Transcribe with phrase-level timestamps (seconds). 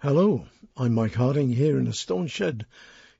[0.00, 0.46] Hello,
[0.76, 2.66] I'm Mike Harding here in a stone shed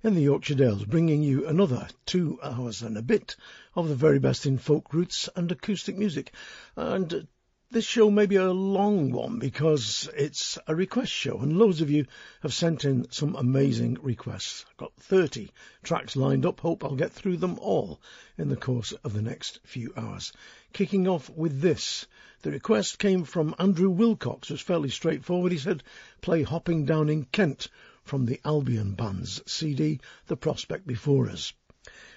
[0.03, 3.35] in the Yorkshire Dales, bringing you another two hours and a bit
[3.75, 6.35] of the very best in folk roots and acoustic music.
[6.77, 7.29] And
[7.71, 11.91] this show may be a long one because it's a request show and loads of
[11.91, 12.05] you
[12.43, 14.67] have sent in some amazing requests.
[14.69, 15.51] I've got 30
[15.83, 16.61] tracks lined up.
[16.61, 18.03] Hope I'll get through them all
[18.37, 20.31] in the course of the next few hours.
[20.75, 22.07] Kicking off with this.
[22.43, 24.51] The request came from Andrew Wilcox.
[24.51, 25.53] Was fairly straightforward.
[25.53, 25.83] He said,
[26.21, 27.69] play Hopping Down in Kent
[28.05, 31.53] from the Albion Band's CD, The Prospect Before Us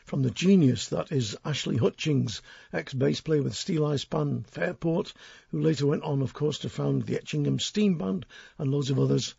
[0.03, 2.41] from the genius that is Ashley Hutchings,
[2.73, 5.13] ex-bass player with Steeleye Span Fairport,
[5.51, 8.25] who later went on, of course, to found the Etchingham Steam Band
[8.57, 9.35] and loads of others.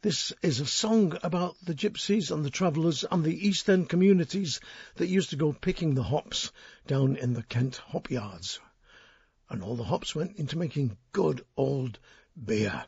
[0.00, 4.60] This is a song about the gypsies and the travellers and the East End communities
[4.94, 6.52] that used to go picking the hops
[6.86, 8.60] down in the Kent hop yards.
[9.52, 11.98] And all the hops went into making good old
[12.42, 12.86] beer.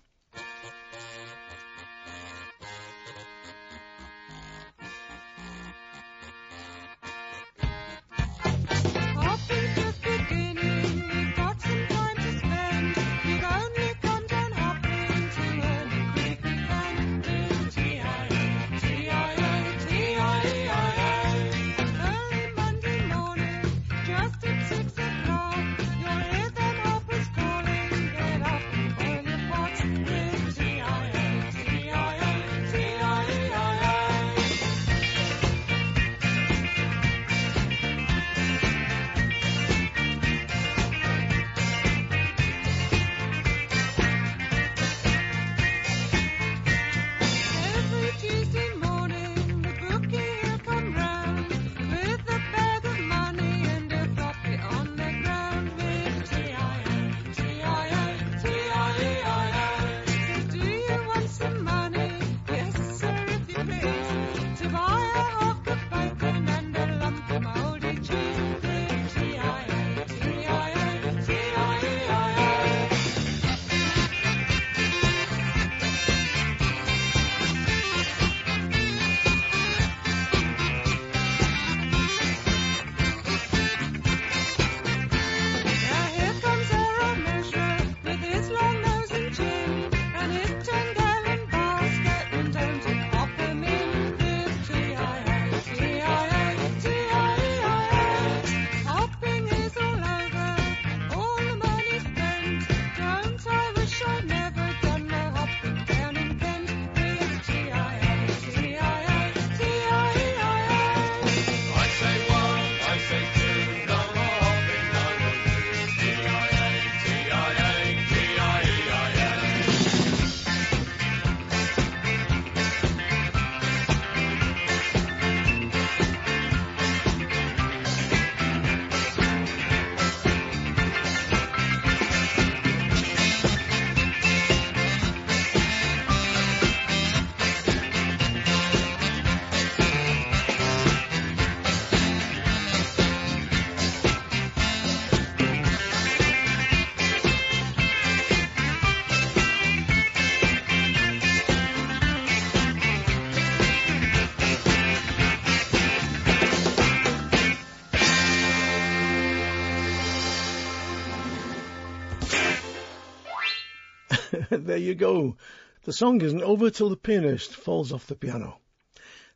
[164.64, 165.36] There you go.
[165.82, 168.60] The song isn't over till the pianist falls off the piano.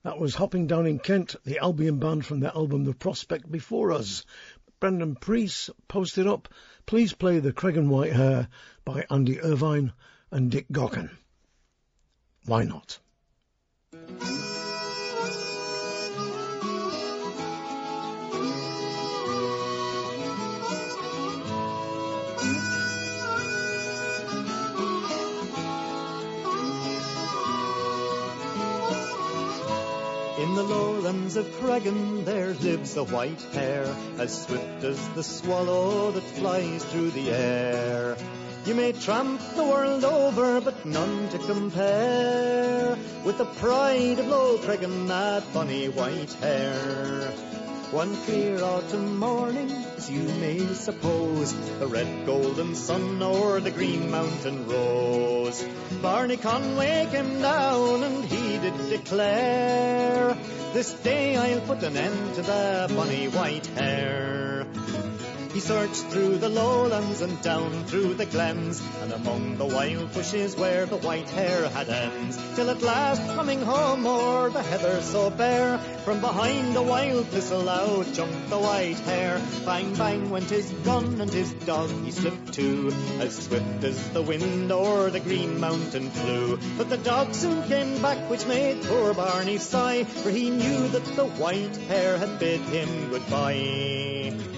[0.02, 3.92] That was Hopping Down in Kent, the Albion band from their album The Prospect Before
[3.92, 4.24] Us.
[4.80, 6.48] Brendan Priest posted up,
[6.86, 8.48] please play The Creggan White Hare
[8.86, 9.92] by Andy Irvine
[10.30, 11.10] and Dick Gaughan.
[12.46, 12.98] Why not?
[30.38, 36.12] In the lowlands of Creggan there lives a white hare, as swift as the swallow
[36.12, 38.16] that flies through the air.
[38.64, 44.58] You may tramp the world over, but none to compare with the pride of Low
[44.58, 47.32] Creggan, that funny white hare.
[47.90, 54.10] One clear autumn morning, as you may suppose, the red golden sun o'er the green
[54.10, 55.64] mountain rose.
[56.02, 60.36] Barney Conway came down and he did declare,
[60.72, 64.47] This day I'll put an end to the bunny white hare.
[65.52, 70.54] He searched through the lowlands and down through the glens, and among the wild bushes
[70.54, 75.30] where the white hare had ends, till at last coming home o'er the heather so
[75.30, 79.40] bare, from behind a wild thistle out jumped the white hare.
[79.64, 84.22] Bang bang went his gun and his dog he slipped too, as swift as the
[84.22, 86.58] wind o'er the green mountain flew.
[86.76, 91.04] But the dog soon came back, which made poor Barney sigh, for he knew that
[91.16, 94.57] the white hare had bid him goodbye.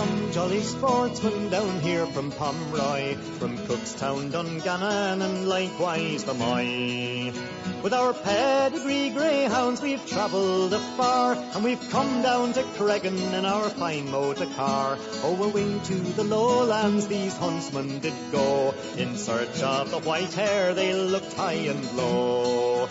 [0.00, 7.59] Some jolly sportsmen down here from Pomeroy, from Cookstown, Dungannon, and likewise the Moy.
[7.82, 13.70] With our pedigree greyhounds we've travelled afar, and we've come down to Creggan in our
[13.70, 14.98] fine motor car.
[15.24, 20.92] Owing to the lowlands these huntsmen did go, in search of the white hare they
[20.92, 22.86] looked high and low.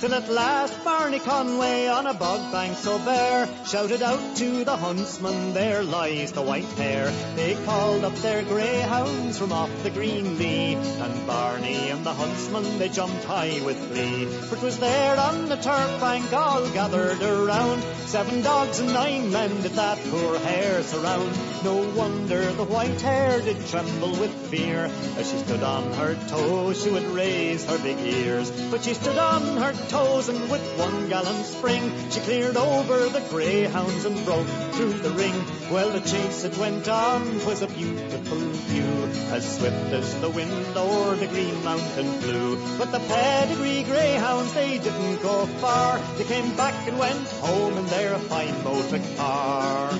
[0.00, 4.76] Till at last Barney Conway on a bog bank so bare shouted out to the
[4.76, 7.10] huntsman, there lies the white hare.
[7.34, 12.78] They called up their greyhounds from off the green lea, and Barney and the huntsman
[12.78, 14.27] they jumped high with glee.
[14.48, 19.62] For 'twas there on the turf bank all gathered around, seven dogs and nine men
[19.62, 21.32] did that poor hare surround.
[21.64, 26.82] No wonder the white hare did tremble with fear, as she stood on her toes
[26.82, 28.50] she would raise her big ears.
[28.70, 33.24] But she stood on her toes and with one gallant spring she cleared over the
[33.30, 35.34] greyhounds and broke through the ring.
[35.70, 40.76] Well, the chase it went on, 'twas a beautiful view, as swift as the wind
[40.76, 42.56] o'er the green mountain flew.
[42.78, 43.84] But the pedigree
[44.18, 49.00] greyhounds, they didn't go far, they came back and went home in their fine motor
[49.16, 49.92] car.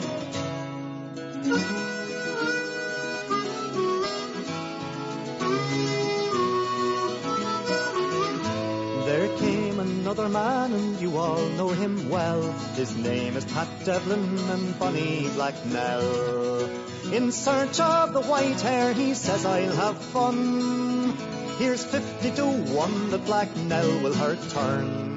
[9.06, 12.42] There came another man, and you all know him well.
[12.74, 16.64] His name is Pat Devlin and Bonnie Blacknell.
[17.12, 21.37] In search of the white hare, he says, I'll have fun.
[21.58, 25.07] Here's fifty to one that Blacknell will her turn.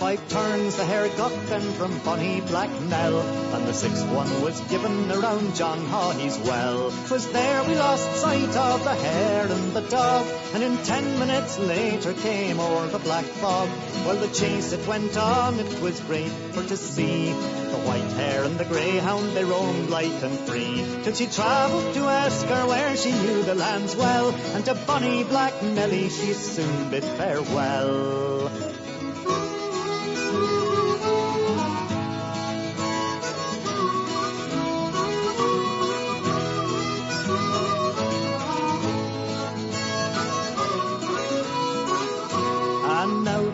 [0.00, 4.60] Five turns the hare got then from Bonnie Black Nell, and the sixth one was
[4.62, 6.90] given around John Hawley's well.
[7.06, 11.58] 'Twas there we lost sight of the hare and the dog, and in ten minutes
[11.58, 13.68] later came o'er the black fog.
[14.06, 17.26] While the chase it went on, it was great for to see.
[17.32, 22.08] The white hare and the greyhound, they roamed light and free, till she travelled to
[22.08, 27.04] Esker where she knew the lands well, and to Bonnie Black Nelly she soon bid
[27.04, 28.50] farewell.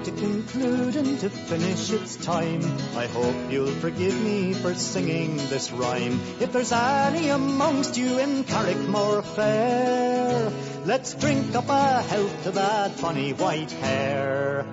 [0.06, 2.62] To conclude and to finish its time,
[2.94, 6.20] I hope you'll forgive me for singing this rhyme.
[6.38, 10.52] If there's any amongst you in Carrickmore fair,
[10.84, 14.64] let's drink up a health to that funny white hare.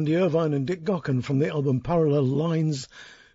[0.00, 2.88] Andy Irvine and Dick Gaughan from the album Parallel Lines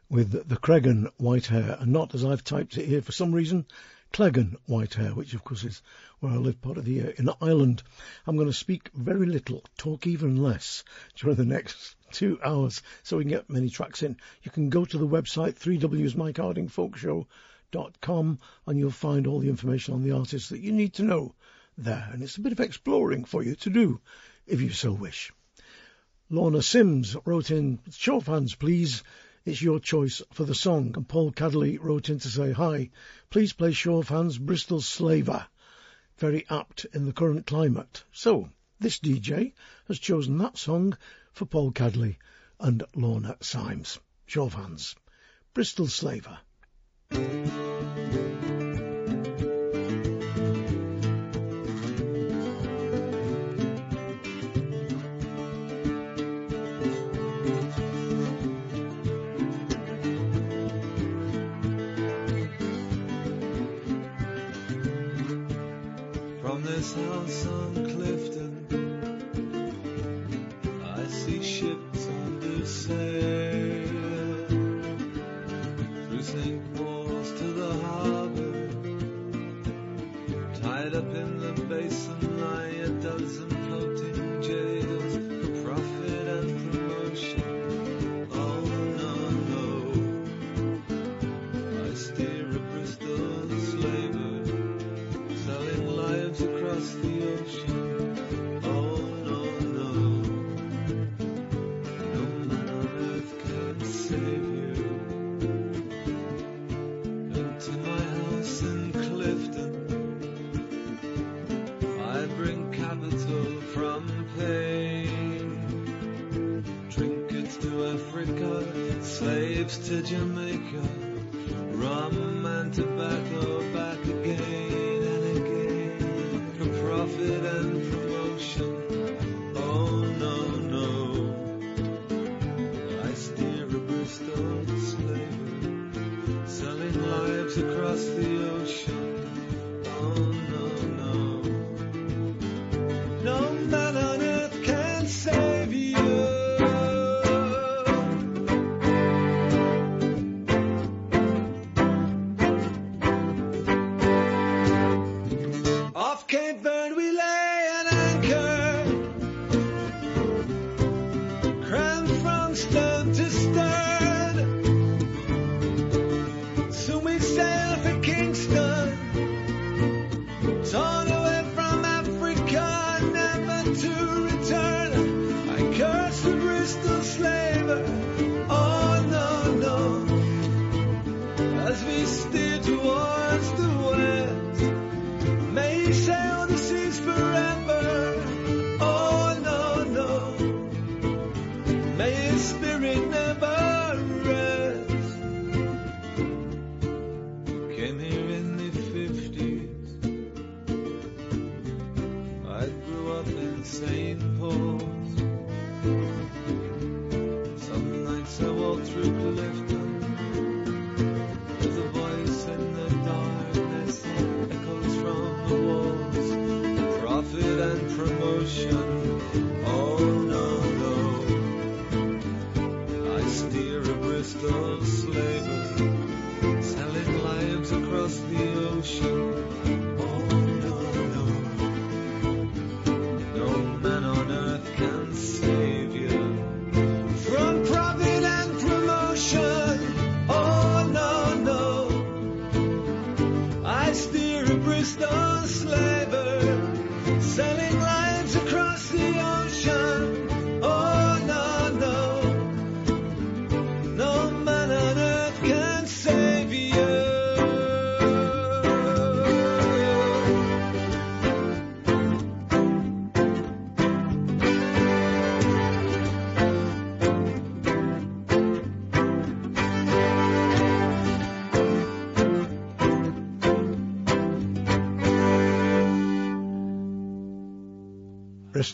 [0.09, 3.67] with the Creggan White Hare, and not as I've typed it here for some reason,
[4.11, 5.83] Cleggan White Hair, which of course is
[6.21, 7.83] where I live part of the year in Ireland.
[8.25, 10.83] I'm going to speak very little, talk even less
[11.15, 14.17] during the next two hours so we can get many tracks in.
[14.41, 20.13] You can go to the website 3wsmikehardingfolkshow.com and you'll find all the information on the
[20.13, 21.35] artists that you need to know
[21.77, 22.09] there.
[22.11, 24.01] And it's a bit of exploring for you to do
[24.47, 25.31] if you so wish.
[26.29, 29.03] Lorna Sims wrote in, show of hands please,
[29.45, 30.93] it's your choice for the song.
[30.95, 32.89] And Paul Cadley wrote in to say, hi,
[33.29, 35.45] please play hands Bristol Slaver.
[36.17, 38.03] Very apt in the current climate.
[38.11, 39.53] So, this DJ
[39.87, 40.97] has chosen that song
[41.31, 42.17] for Paul Cadley
[42.59, 43.99] and Lorna Symes.
[44.27, 44.95] Hands.
[45.53, 46.39] Bristol Slaver.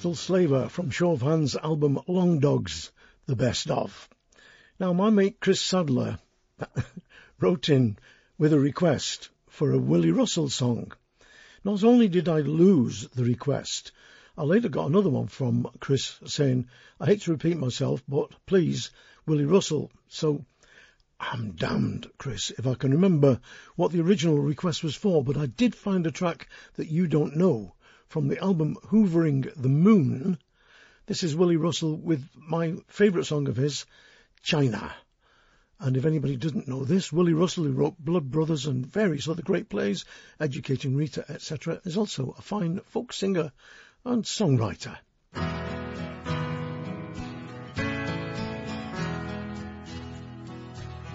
[0.01, 2.91] Bristol Slaver from Show of Hands album Long Dogs,
[3.27, 4.09] the best of.
[4.79, 6.17] Now, my mate Chris Sadler
[7.39, 7.99] wrote in
[8.35, 10.91] with a request for a Willy Russell song.
[11.63, 13.91] Not only did I lose the request,
[14.35, 16.67] I later got another one from Chris saying,
[16.99, 18.89] I hate to repeat myself, but please,
[19.27, 19.91] Willy Russell.
[20.07, 20.43] So
[21.19, 23.39] I'm damned, Chris, if I can remember
[23.75, 27.35] what the original request was for, but I did find a track that you don't
[27.35, 27.75] know
[28.11, 30.37] from the album Hoovering the Moon.
[31.05, 33.85] This is Willy Russell with my favourite song of his,
[34.43, 34.93] China.
[35.79, 39.41] And if anybody doesn't know this, Willy Russell, who wrote Blood Brothers and various other
[39.41, 40.03] great plays,
[40.41, 43.53] Educating Rita, etc., is also a fine folk singer
[44.03, 44.97] and songwriter.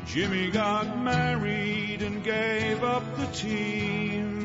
[0.06, 4.35] Jimmy got married and gave up the team.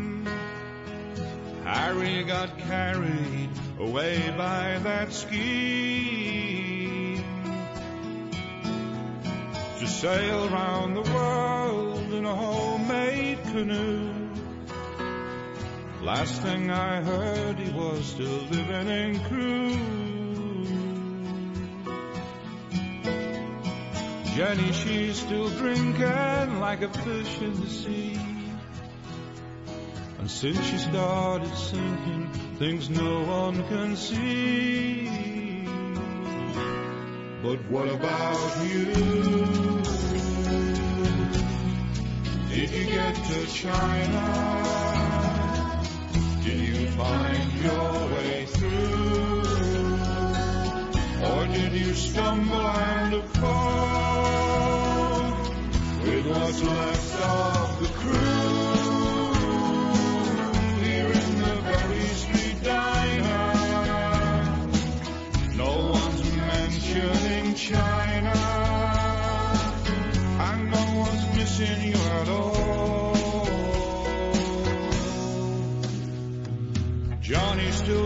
[1.74, 3.50] Harry got carried
[3.80, 6.12] away by that scheme
[9.80, 14.12] to sail round the world in a homemade canoe.
[16.02, 20.02] Last thing I heard, he was still living in Crewe.
[24.36, 28.41] Jenny, she's still drinking like a fish in the sea.
[30.40, 35.66] Since she started sinking, things no one can see.
[37.44, 38.86] But what about you?
[42.50, 44.24] Did you get to China?
[46.44, 49.42] Did you find your way through?
[51.30, 53.72] Or did you stumble and fall
[56.04, 57.01] with what's left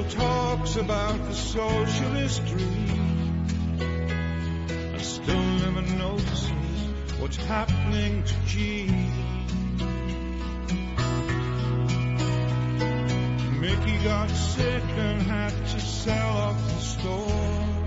[0.09, 3.45] talks about the socialist dream
[3.79, 6.49] and still never notices
[7.19, 9.11] what's happening to Gene.
[13.59, 17.85] Mickey got sick and had to sell off the store.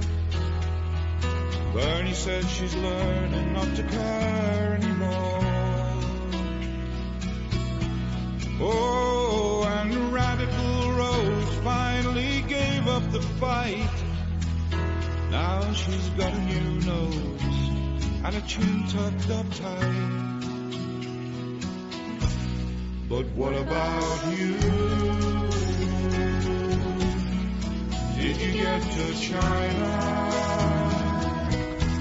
[1.73, 5.39] Bernie said she's learning not to care anymore.
[8.61, 9.48] Oh,
[10.49, 14.05] Radical Rose finally gave up the fight.
[15.31, 17.43] Now she's got a new nose
[18.25, 20.41] and a chin tucked up tight.
[23.09, 24.55] But what about you?
[28.17, 30.31] Did you get to China?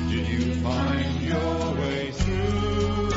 [0.10, 3.10] Did you find your way through?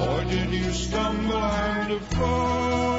[0.00, 2.97] Or did you stumble and fall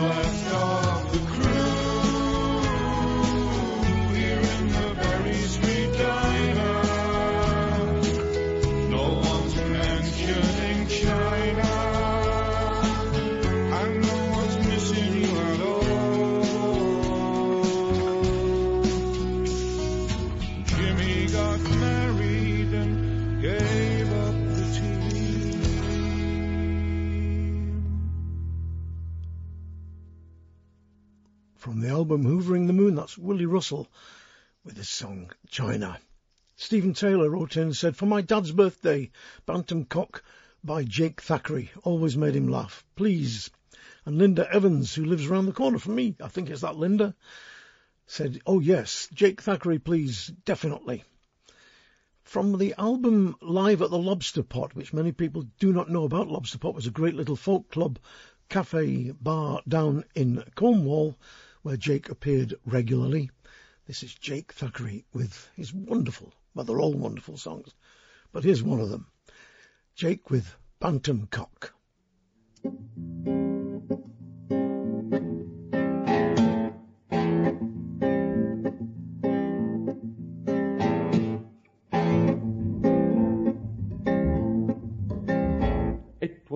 [0.00, 0.49] with
[31.80, 33.88] The album Hoovering the Moon, that's Willy Russell
[34.64, 35.98] with his song China.
[36.54, 39.10] Stephen Taylor wrote in and said, For my dad's birthday,
[39.46, 40.22] Bantam Cock
[40.62, 41.70] by Jake Thackeray.
[41.82, 42.84] Always made him laugh.
[42.96, 43.48] Please.
[44.04, 47.14] And Linda Evans, who lives round the corner from me, I think it's that Linda,
[48.06, 51.02] said, Oh yes, Jake Thackeray, please, definitely.
[52.24, 56.28] From the album Live at the Lobster Pot, which many people do not know about,
[56.28, 57.98] Lobster Pot was a great little folk club,
[58.50, 61.16] cafe, bar down in Cornwall,
[61.62, 63.30] where Jake appeared regularly.
[63.86, 67.74] This is Jake Thackeray with his wonderful, well, they're all wonderful songs,
[68.32, 69.06] but here's one of them.
[69.94, 71.74] Jake with Bantam Cock.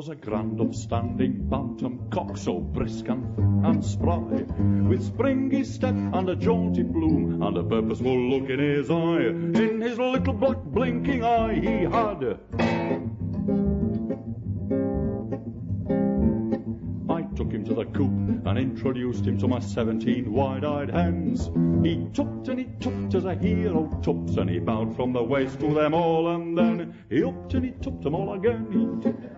[0.05, 3.25] Was a grand upstanding bantam cock, so brisk and,
[3.65, 4.45] and spry,
[4.87, 9.23] with springy step and a jaunty bloom, and a purposeful look in his eye.
[9.23, 12.39] In his little black blinking eye he had.
[17.09, 21.51] I took him to the coop and introduced him to my seventeen wide-eyed hens.
[21.83, 25.61] He tucked and he tucked as a hero tucks, and he bowed from the waist
[25.61, 29.34] to them all, and then he upped and he tucked them all again.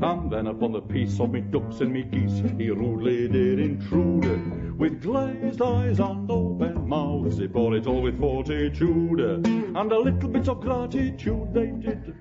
[0.00, 4.78] And then upon the piece of me ducks and me geese he rudely did intrude.
[4.78, 9.20] With glazed eyes and open mouths he bore it all with fortitude.
[9.20, 12.14] And a little bit of gratitude they did.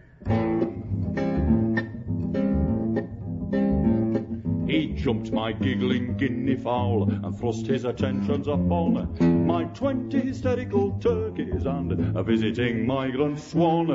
[5.07, 9.07] jumped my giggling guinea fowl and thrust his attentions upon
[9.47, 13.87] my twenty hysterical turkeys and a visiting migrant swan.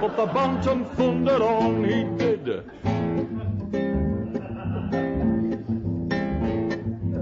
[0.00, 2.64] But the bantam thundered on, he did.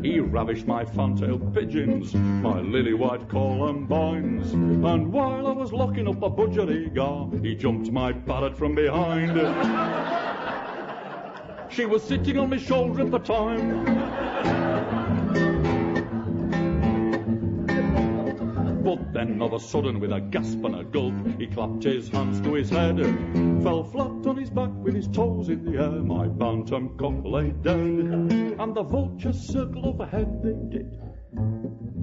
[0.02, 6.20] He ravished my fantail pigeons, my lily white columbines, and while I was locking up
[6.20, 10.25] the budgerigar, he jumped my parrot from behind
[11.76, 13.84] she was sitting on my shoulder at the time.
[18.82, 22.40] But then of a sudden, with a gasp and a gulp, he clapped his hands
[22.40, 22.96] to his head,
[23.62, 25.90] fell flat on his back with his toes in the air.
[25.90, 31.95] My bantam cock lay dead, and the vultures circle overhead they did.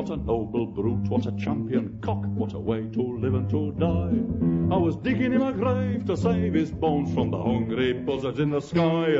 [0.00, 3.72] What a noble brute, what a champion cock, what a way to live and to
[3.72, 4.74] die.
[4.74, 8.48] I was digging him a grave to save his bones from the hungry buzzards in
[8.48, 9.12] the sky,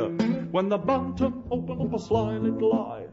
[0.50, 3.08] when the bantam opened up a sly little eye.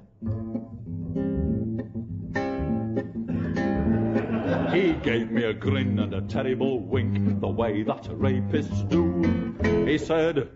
[4.73, 9.85] He gave me a grin and a terrible wink, the way that rapists do.
[9.85, 10.51] He said,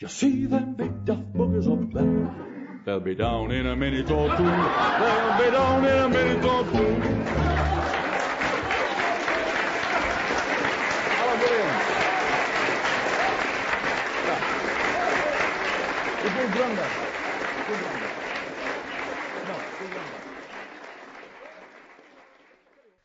[0.00, 2.55] You see them big daft buggers up there?
[2.86, 4.44] They'll be down in a minute or two.
[4.44, 7.16] They'll be down in a minute or two.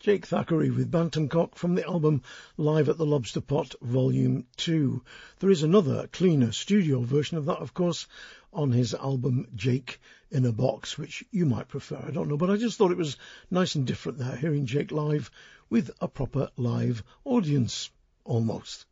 [0.01, 2.23] Jake Thackeray with Bantam Cock from the album
[2.57, 5.03] Live at the Lobster Pot Volume 2.
[5.39, 8.07] There is another cleaner studio version of that, of course,
[8.53, 12.49] on his album Jake in a Box, which you might prefer, I don't know, but
[12.49, 13.17] I just thought it was
[13.49, 15.31] nice and different there, hearing Jake live
[15.69, 17.89] with a proper live audience,
[18.23, 18.85] almost.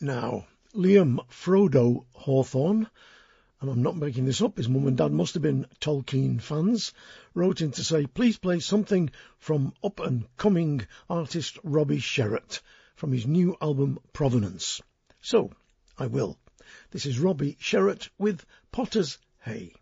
[0.00, 2.86] Now, Liam Frodo Hawthorne
[3.60, 6.94] and I'm not making this up, his mum and dad must have been Tolkien fans,
[7.34, 12.60] wrote in to say, please play something from up and coming artist Robbie Sherratt
[12.96, 14.80] from his new album Provenance.
[15.20, 15.50] So,
[15.98, 16.38] I will.
[16.92, 19.74] This is Robbie Sherratt with Potter's Hay.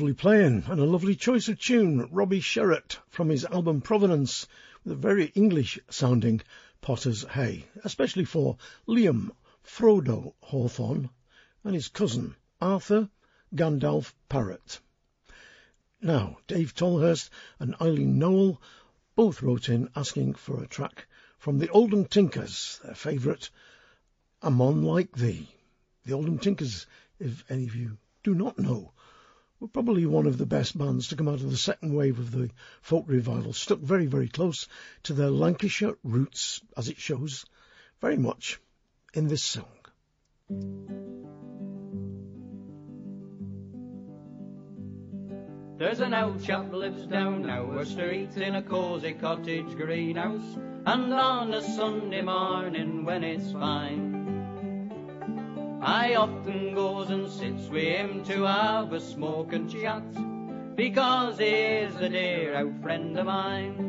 [0.00, 4.46] Lovely playing and a lovely choice of tune, Robbie Sherratt from his album Provenance,
[4.82, 6.40] with a very English sounding
[6.80, 8.56] Potter's Hay, especially for
[8.88, 9.30] Liam
[9.62, 11.10] Frodo Hawthorne
[11.64, 13.10] and his cousin Arthur
[13.54, 14.80] Gandalf Parrott.
[16.00, 18.58] Now, Dave Tolhurst and Eileen Noel
[19.14, 23.50] both wrote in asking for a track from the Oldham Tinkers, their favourite,
[24.40, 25.46] A Mon Like Thee.
[26.06, 26.86] The Oldham Tinkers,
[27.18, 28.94] if any of you do not know,
[29.60, 32.32] were probably one of the best bands to come out of the second wave of
[32.32, 34.66] the folk revival, stuck very, very close
[35.02, 37.44] to their Lancashire roots, as it shows
[38.00, 38.58] very much
[39.12, 39.66] in this song.
[45.76, 51.54] There's an old chap lives down our street in a cosy cottage greenhouse, and on
[51.54, 54.09] a Sunday morning when it's fine,
[55.82, 60.04] I often goes and sits with him to have a smoke and chat,
[60.76, 63.86] because he is a dear old friend of mine.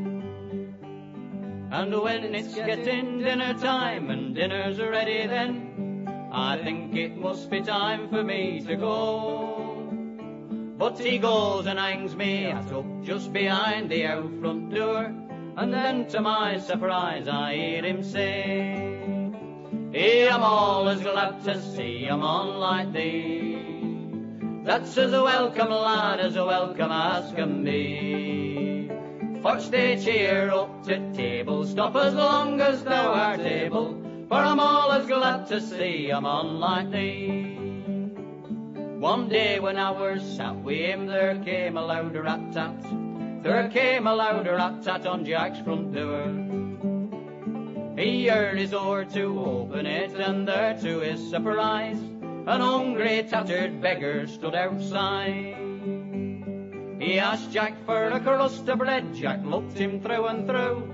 [1.70, 7.62] And when it's getting dinner time and dinner's ready then, I think it must be
[7.62, 9.86] time for me to go.
[10.78, 15.14] But he goes and hangs me up just behind the out front door,
[15.58, 18.81] and then to my surprise I hear him say,
[19.94, 23.60] Hey, I'm always glad to see a man like thee.
[24.64, 28.90] That's as a welcome lad as a welcome as can be.
[29.44, 33.98] First they cheer up to table, stop as long as thou art able,
[34.30, 37.58] for I'm always glad to see a man like thee.
[38.98, 42.82] One day when I was sat with him, there came a louder rat-tat.
[43.44, 46.61] There came a louder rat-tat on Jack's front door.
[48.02, 53.80] He heard his door to open it, and there to his surprise, an hungry, tattered
[53.80, 55.54] beggar stood outside.
[57.00, 60.90] He asked Jack for a crust of bread, Jack looked him through and through,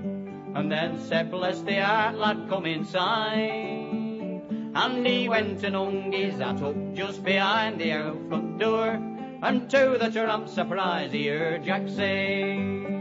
[0.54, 4.42] and then said, bless the heart, lad, come inside.
[4.74, 9.00] And he went and hung his hat up just behind the out front door,
[9.42, 12.97] and to the tramp surprise he heard Jack say,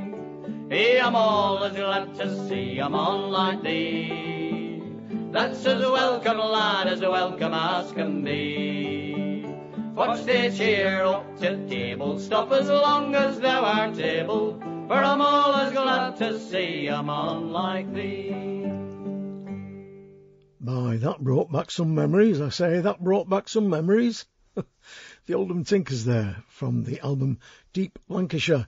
[0.69, 4.83] I'm all as glad to see a man like thee.
[5.31, 9.45] That's as welcome, lad, as welcome as can be.
[9.95, 15.21] Watch they cheer up to table, stop as long as thou art able, for I'm
[15.21, 18.67] all as glad to see a man like thee.
[20.59, 24.25] My, that brought back some memories, I say, that brought back some memories.
[25.25, 27.39] the Oldham Tinkers there, from the album
[27.71, 28.67] Deep Lancashire,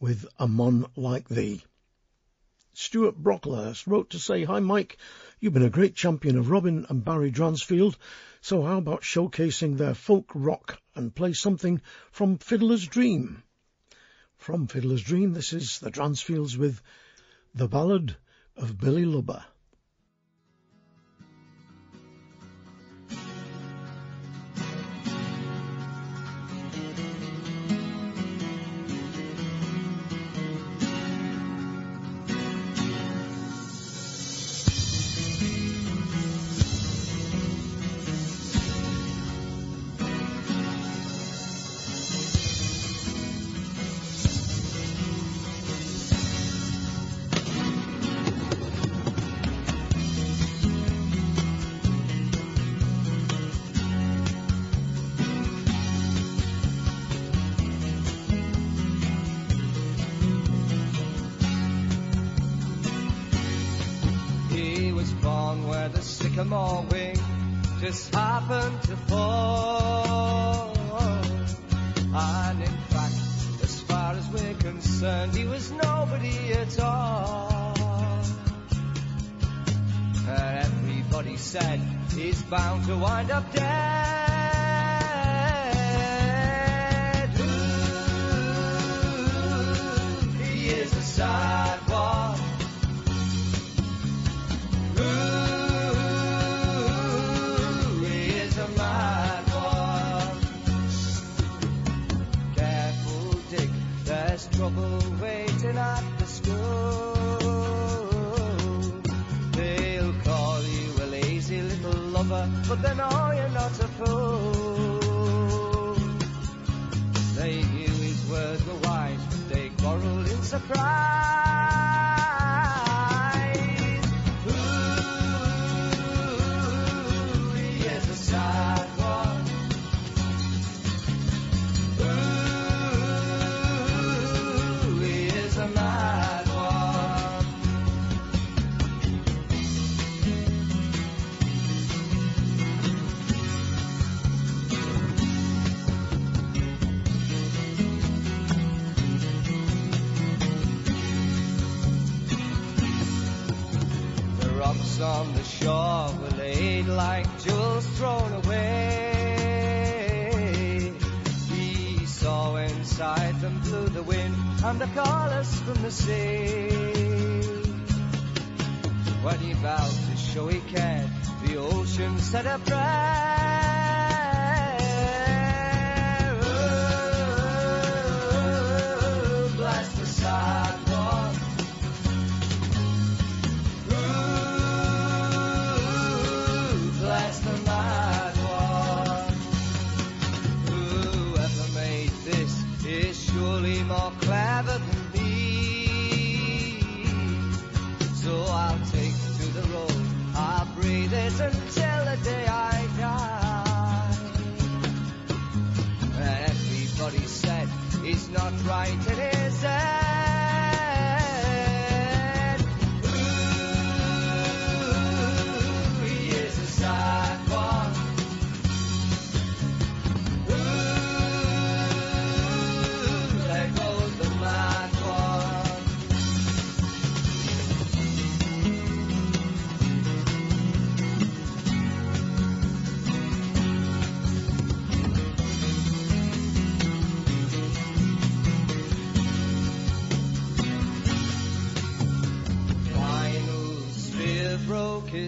[0.00, 1.62] with a mon like thee.
[2.72, 4.98] Stuart Brocklehurst wrote to say, Hi Mike,
[5.40, 7.98] you've been a great champion of Robin and Barry Dransfield,
[8.40, 11.80] so how about showcasing their folk rock and play something
[12.12, 13.42] from Fiddler's Dream?
[14.36, 16.80] From Fiddler's Dream, this is the Dransfields with
[17.54, 18.16] The Ballad
[18.56, 19.44] of Billy Lubber.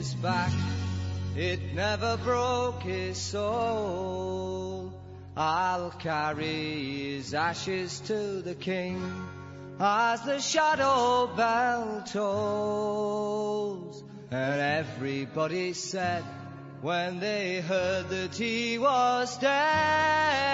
[0.00, 0.50] His back,
[1.36, 4.94] it never broke his soul.
[5.36, 8.96] I'll carry his ashes to the king
[9.78, 14.02] as the shadow bell tolls.
[14.30, 16.24] And everybody said
[16.80, 20.49] when they heard that he was dead.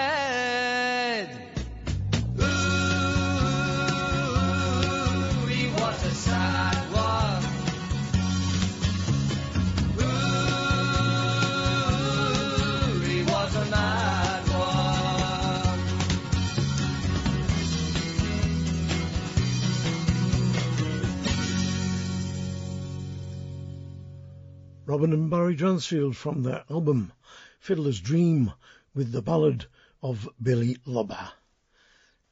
[24.87, 27.11] Robin and Barry Dransfield from their album
[27.59, 28.53] Fiddler's Dream
[28.93, 29.65] with the ballad
[30.01, 31.33] of Billy Lubber.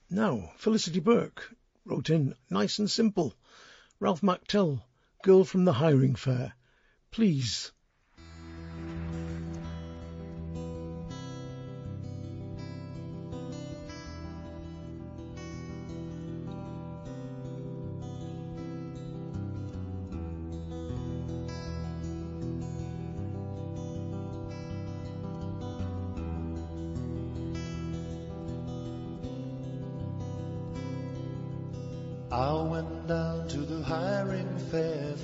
[0.10, 3.36] Now, Felicity Burke wrote in nice and simple.
[4.00, 4.84] Ralph McTell,
[5.22, 6.54] Girl from the Hiring Fair.
[7.12, 7.74] Please.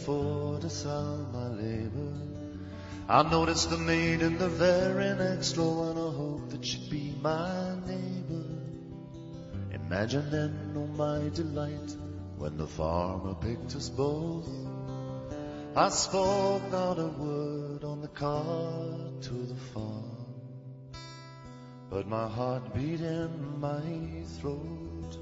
[0.06, 2.14] For to sell my labor.
[3.08, 7.14] I noticed the maid in the very next row and I hoped that she'd be
[7.22, 8.46] my neighbor.
[9.74, 11.96] Imagine then, oh my delight,
[12.38, 14.50] when the farmer picked us both.
[15.76, 20.26] I spoke not a word on the car to the farm,
[21.90, 23.82] but my heart beat in my
[24.40, 25.18] throat.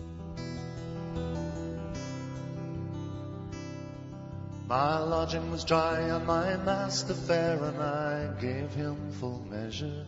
[4.69, 10.05] My lodging was dry and my master fair, and I gave him full measure.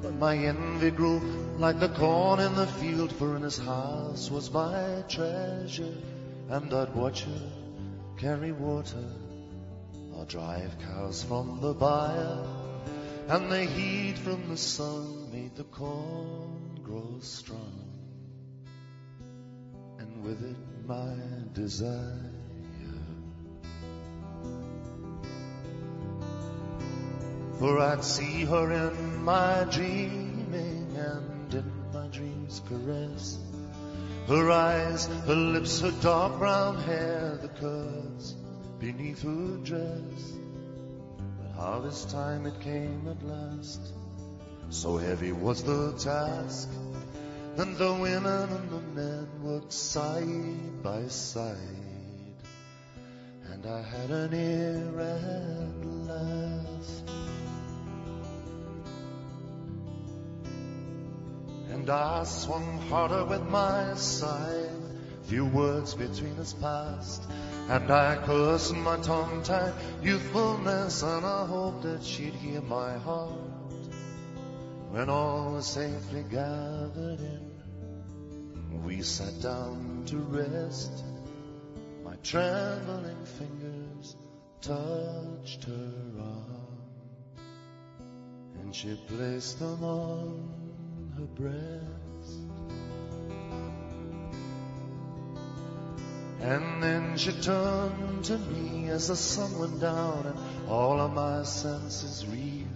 [0.00, 1.18] But my envy grew
[1.58, 5.96] like the corn in the field, for in his house was my treasure.
[6.48, 7.50] And I'd watch her
[8.18, 9.04] carry water
[10.14, 12.46] or drive cows from the byre,
[13.30, 17.82] and the heat from the sun made the corn grow strong,
[19.98, 21.16] and with it my
[21.52, 22.31] desire.
[27.62, 33.38] For I'd see her in my dreaming and in my dreams caress
[34.26, 38.32] her eyes, her lips, her dark brown hair, the curves
[38.80, 40.32] beneath her dress.
[41.38, 43.92] But harvest time it came at last.
[44.70, 46.68] So heavy was the task,
[47.58, 51.56] and the women and the men worked side by side.
[53.52, 57.41] And I had an ear at last.
[61.72, 64.70] And I swung harder with my scythe.
[65.24, 67.22] Few words between us passed.
[67.70, 71.02] And I cursed my tongue tied youthfulness.
[71.02, 73.32] And I hoped that she'd hear my heart.
[74.90, 81.02] When all was safely gathered in, we sat down to rest.
[82.04, 84.16] My trembling fingers
[84.60, 86.76] touched her arm,
[88.60, 90.61] and she placed them on
[91.22, 92.40] her breast.
[96.40, 101.44] And then she turned to me as the sun went down and all of my
[101.44, 102.68] senses reeled.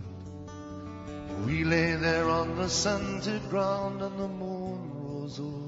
[1.44, 5.65] We lay there on the scented ground and the moon rose over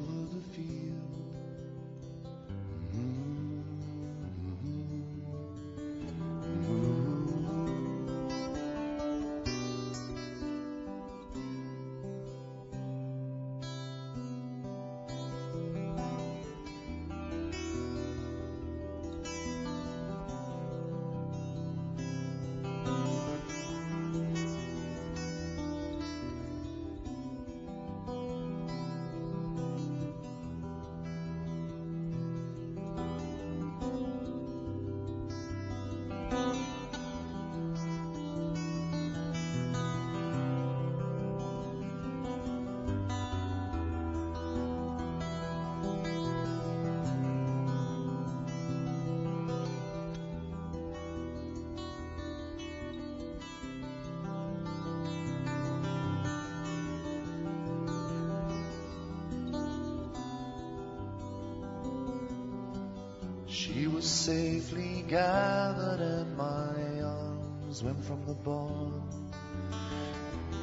[63.98, 69.02] was safely gathered in my arms when from the barn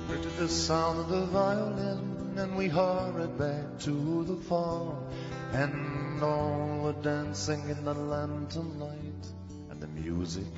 [0.08, 5.04] Drifted the sound of the violin and we hurried back to the farm
[5.52, 9.26] and all were dancing in the lantern light
[9.70, 10.54] and the music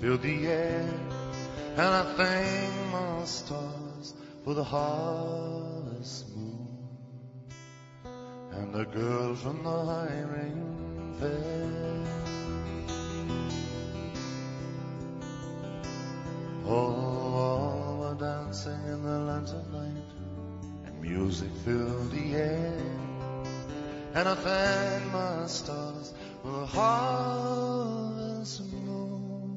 [0.00, 0.88] filled the air
[1.76, 6.66] and I thank my stars for the harvest moon
[8.52, 10.72] and the girl from the hiring
[11.20, 11.91] fair.
[16.74, 20.10] Oh, all were dancing in the lantern light,
[20.86, 22.80] and music filled the air.
[24.14, 29.52] And I thank my stars for the harvest moon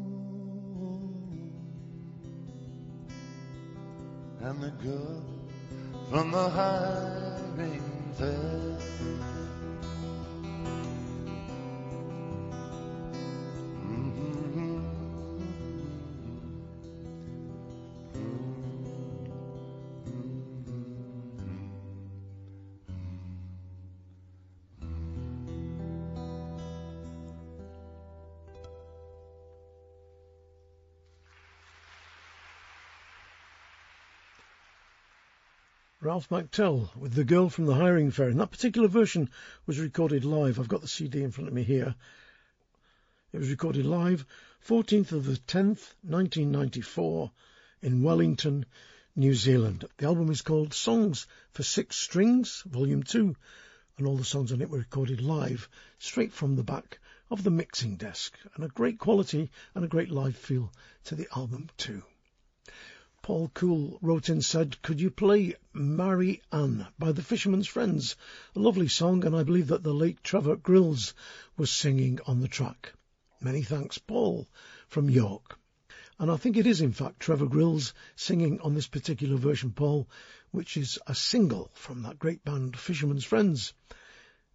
[4.41, 5.23] and the girl
[6.09, 7.81] from the hiring
[8.17, 9.34] fair.
[36.15, 38.29] Ralph McTell with The Girl from the Hiring Fair.
[38.29, 39.29] And that particular version
[39.65, 40.57] was recorded live.
[40.57, 41.93] I've got the CD in front of me here.
[43.33, 44.25] It was recorded live
[44.65, 47.31] 14th of the 10th, 1994
[47.81, 48.65] in Wellington,
[49.13, 49.83] New Zealand.
[49.97, 53.35] The album is called Songs for Six Strings, Volume 2,
[53.97, 55.67] and all the songs on it were recorded live,
[55.99, 56.99] straight from the back
[57.29, 60.71] of the mixing desk, and a great quality and a great live feel
[61.03, 62.03] to the album too.
[63.25, 68.15] Paul Cool wrote and said, Could you play Mary Ann by the Fisherman's Friends?
[68.55, 71.15] A lovely song, and I believe that the late Trevor Grills
[71.57, 72.93] was singing on the track.
[73.41, 74.47] Many thanks, Paul
[74.87, 75.57] from York.
[76.19, 80.07] And I think it is, in fact, Trevor Grills singing on this particular version, Paul,
[80.51, 83.73] which is a single from that great band Fisherman's Friends,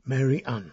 [0.07, 0.71] Mary Ann.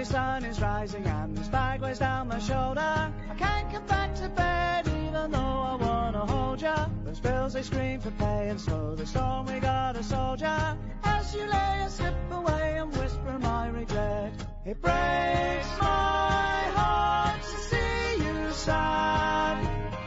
[0.00, 2.80] The sun is rising and this bag weighs down my shoulder.
[2.80, 6.88] I can't come back to bed even though I wanna hold ya.
[7.04, 10.78] Those bills they scream for pay and so the storm we got a soldier.
[11.04, 14.32] As you lay a slip away and whisper my regret.
[14.64, 19.58] It breaks my heart to see you sad.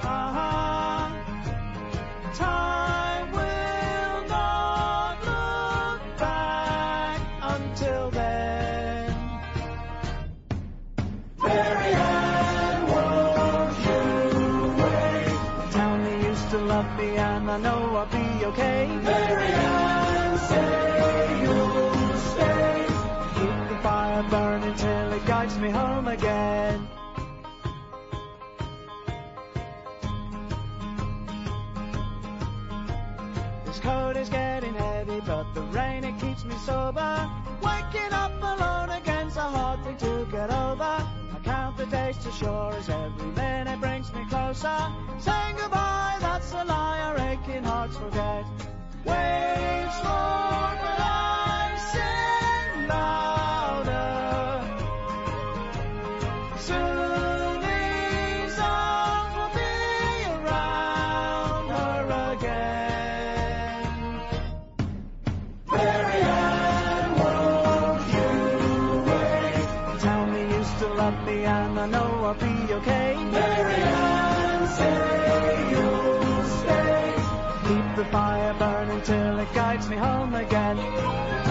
[0.01, 1.11] Uh-huh.
[2.33, 2.92] Time
[35.33, 37.11] but the rain it keeps me sober.
[37.63, 40.93] Waking up alone again's a hard thing to get over.
[41.35, 44.79] I count the days to shore as every minute brings me closer.
[45.17, 48.45] Saying goodbye, that's a lie our aching hearts forget.
[49.05, 51.02] Waves roar,
[79.03, 81.42] till it guides me home again.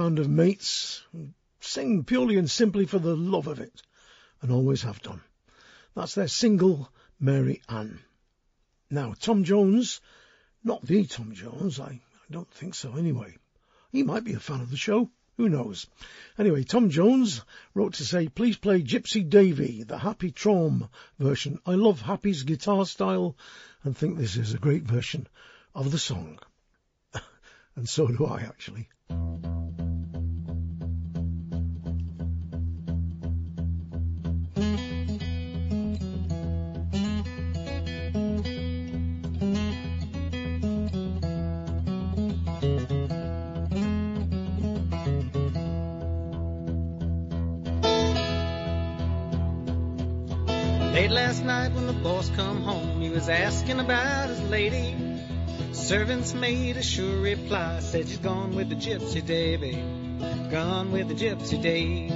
[0.00, 1.28] Band of mates who
[1.60, 3.82] sing purely and simply for the love of it,
[4.40, 5.20] and always have done.
[5.94, 6.90] That's their single,
[7.20, 7.98] Mary Ann.
[8.88, 10.00] Now, Tom Jones,
[10.64, 13.36] not the Tom Jones, I, I don't think so anyway.
[13.92, 15.86] He might be a fan of the show, who knows?
[16.38, 17.42] Anyway, Tom Jones
[17.74, 20.88] wrote to say, please play Gypsy Davy, the Happy Traum
[21.18, 21.58] version.
[21.66, 23.36] I love Happy's guitar style
[23.84, 25.26] and think this is a great version
[25.74, 26.38] of the song.
[27.76, 28.88] and so do I, actually.
[51.30, 54.96] Last night when the boss come home, he was asking about his lady.
[55.70, 59.76] Servant's made a sure reply, said she's gone with the gypsy Davy,
[60.50, 62.10] gone with the gypsy Dave.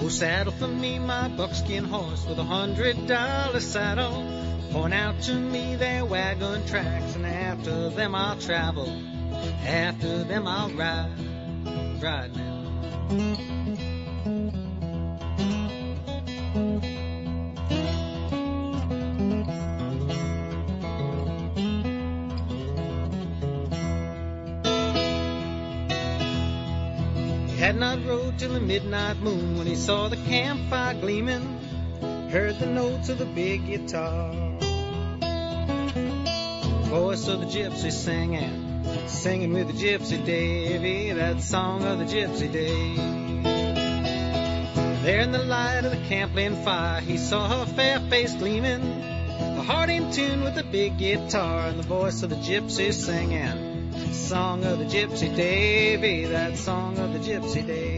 [0.00, 4.22] Oh, saddle for me my buckskin horse with a hundred dollar saddle.
[4.70, 8.88] Point out to me their wagon tracks, and after them I'll travel.
[9.66, 13.63] After them I'll ride, ride now.
[28.38, 31.42] Till the midnight moon when he saw the campfire gleaming,
[32.30, 34.32] heard the notes of the big guitar.
[36.70, 42.04] The Voice of the gypsy singing, singing with the gypsy Davy, that song of the
[42.04, 42.96] gypsy day.
[45.02, 49.00] There in the light of the camp fire, he saw her fair face gleaming,
[49.56, 53.74] the heart in tune with the big guitar, and the voice of the gypsy singing.
[54.12, 57.93] Song of the Gypsy Davy, that song of the Gypsy Day.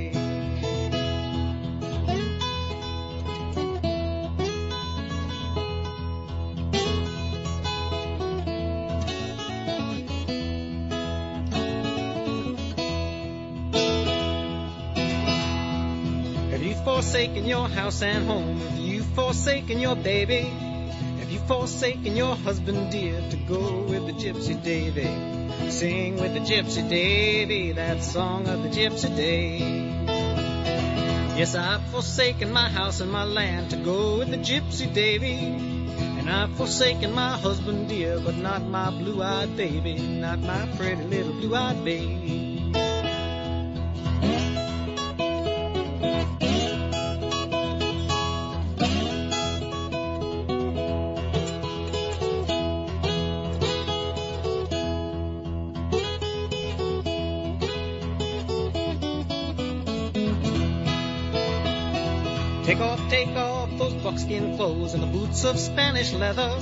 [17.46, 18.58] Your house and home?
[18.58, 20.42] Have you forsaken your baby?
[21.20, 25.70] Have you forsaken your husband dear to go with the Gypsy Davy?
[25.70, 29.58] Sing with the Gypsy Davy, that song of the Gypsy Day.
[31.36, 35.36] Yes, I've forsaken my house and my land to go with the Gypsy Davy.
[36.18, 41.32] And I've forsaken my husband dear, but not my blue-eyed baby, not my pretty little
[41.32, 42.55] blue-eyed baby.
[64.16, 66.58] Buckskin clothes and the boots of Spanish leather.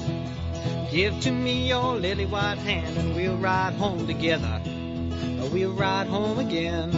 [0.90, 4.60] Give to me your lily white hand and we'll ride home together.
[5.52, 6.90] We'll ride home again.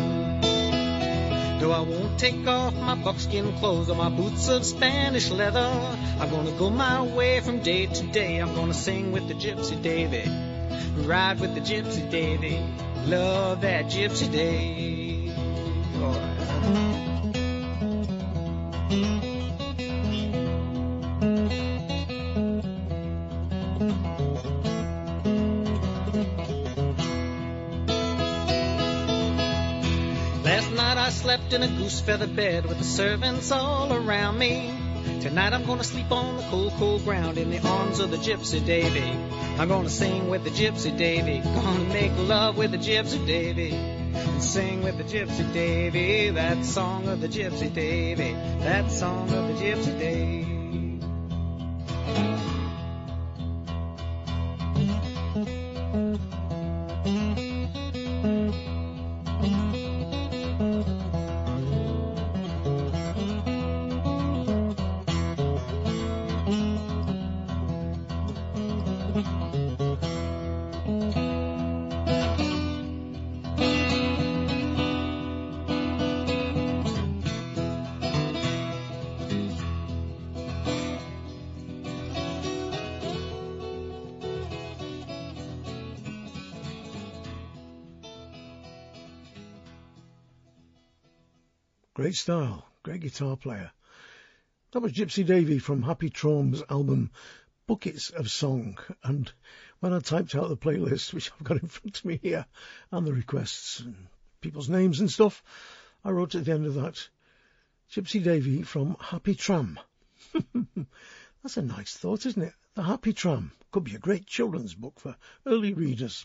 [1.61, 5.71] No, I won't take off my buckskin clothes or my boots of Spanish leather.
[6.19, 8.39] I'm gonna go my way from day to day.
[8.39, 10.25] I'm gonna sing with the Gypsy Davy,
[11.07, 12.65] ride with the Gypsy Davy,
[13.05, 15.35] love that Gypsy Day.
[31.27, 34.73] Slept in a goose feather bed with the servants all around me.
[35.21, 38.65] Tonight I'm gonna sleep on the cold, cold ground in the arms of the Gypsy
[38.65, 39.11] Davy.
[39.59, 43.75] I'm gonna sing with the Gypsy Davy, gonna make love with the Gypsy Davy.
[43.75, 49.49] And sing with the Gypsy Davy, that song of the Gypsy Davy, that song of
[49.49, 50.47] the Gypsy Davy.
[92.07, 93.73] Great style, great guitar player.
[94.71, 97.11] That was Gypsy Davy from Happy Traum's album
[97.67, 98.79] Buckets of Song.
[99.03, 99.33] And
[99.81, 102.47] when I typed out the playlist, which I've got in front of me here,
[102.93, 104.07] and the requests and
[104.41, 105.43] people's names and stuff,
[106.05, 107.09] I wrote at the end of that,
[107.91, 109.77] Gypsy Davy from Happy Tram.
[111.43, 112.55] That's a nice thought, isn't it?
[112.75, 116.25] The Happy Tram could be a great children's book for early readers.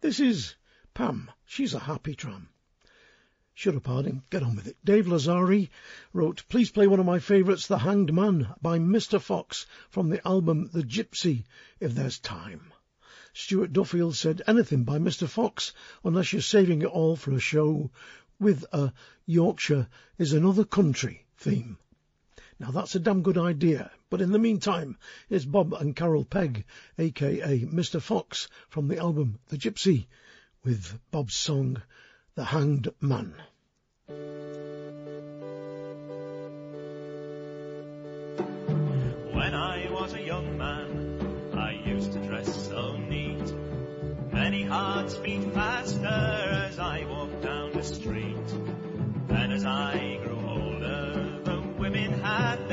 [0.00, 0.56] This is
[0.94, 1.30] Pam.
[1.46, 2.48] She's a happy tram.
[3.60, 4.22] Shut up, Harding.
[4.30, 4.78] Get on with it.
[4.86, 5.68] Dave Lazari
[6.14, 9.20] wrote, Please play one of my favourites, The Hanged Man by Mr.
[9.20, 11.44] Fox from the album The Gypsy,
[11.78, 12.72] if there's time.
[13.34, 15.28] Stuart Duffield said, Anything by Mr.
[15.28, 17.90] Fox, unless you're saving it all for a show
[18.38, 18.94] with a
[19.26, 21.76] Yorkshire is another country theme.
[22.58, 24.96] Now that's a damn good idea, but in the meantime,
[25.28, 26.64] here's Bob and Carol Pegg,
[26.98, 28.00] aka Mr.
[28.00, 30.06] Fox, from the album The Gypsy,
[30.64, 31.82] with Bob's song
[32.36, 33.34] The Hanged Man.
[39.32, 43.52] When I was a young man, I used to dress so neat.
[44.32, 48.48] Many hearts beat faster as I walked down the street.
[49.28, 52.69] Then as I grew older, the women had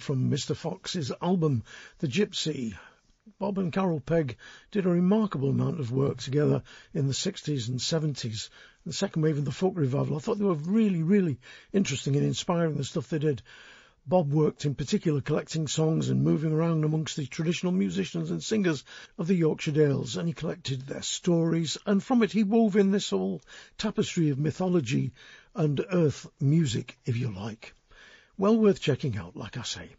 [0.00, 0.56] from Mr.
[0.56, 1.62] Fox's album,
[1.98, 2.76] The Gypsy.
[3.38, 4.36] Bob and Carol Pegg
[4.70, 6.62] did a remarkable amount of work together
[6.94, 8.48] in the 60s and 70s,
[8.84, 10.16] the second wave of the folk revival.
[10.16, 11.38] I thought they were really, really
[11.72, 13.42] interesting and inspiring, the stuff they did.
[14.06, 18.82] Bob worked in particular collecting songs and moving around amongst the traditional musicians and singers
[19.18, 22.90] of the Yorkshire Dales, and he collected their stories, and from it he wove in
[22.90, 23.42] this whole
[23.76, 25.12] tapestry of mythology
[25.54, 27.74] and earth music, if you like.
[28.40, 29.90] Well worth checking out, like I say.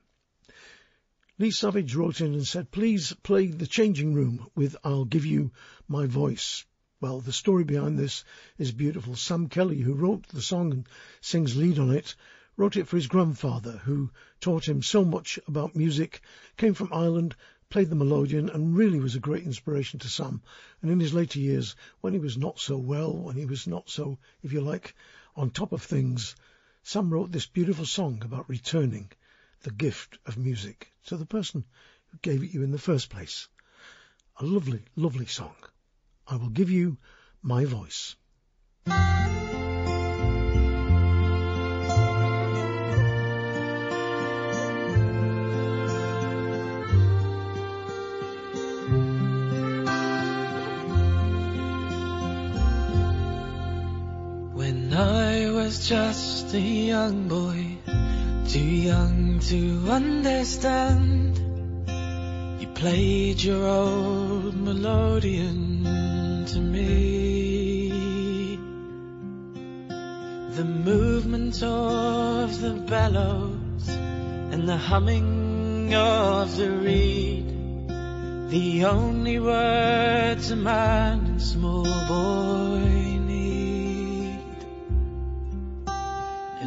[1.38, 5.52] Lee Savage wrote in and said, please play The Changing Room with I'll Give You
[5.88, 6.66] My Voice.
[7.00, 8.24] Well, the story behind this
[8.58, 9.16] is beautiful.
[9.16, 10.90] Sam Kelly, who wrote the song and
[11.22, 12.16] sings lead on it,
[12.58, 16.22] wrote it for his grandfather, who taught him so much about music,
[16.58, 17.36] came from Ireland,
[17.70, 20.42] played the melodeon, and really was a great inspiration to Sam.
[20.82, 23.88] And in his later years, when he was not so well, when he was not
[23.88, 24.96] so, if you like,
[25.36, 26.36] on top of things,
[26.84, 29.12] Sam wrote this beautiful song about returning
[29.62, 31.64] the gift of music to the person
[32.08, 33.48] who gave it you in the first place.
[34.38, 35.56] A lovely, lovely song.
[36.28, 36.98] I will give you
[37.42, 38.16] my voice.
[55.92, 57.78] Just a young boy,
[58.48, 58.60] too
[58.92, 61.38] young to understand,
[62.62, 65.84] you played your old melodeon
[66.46, 67.90] to me.
[70.56, 77.50] The movement of the bellows and the humming of the reed,
[78.50, 83.01] the only words a man and small boy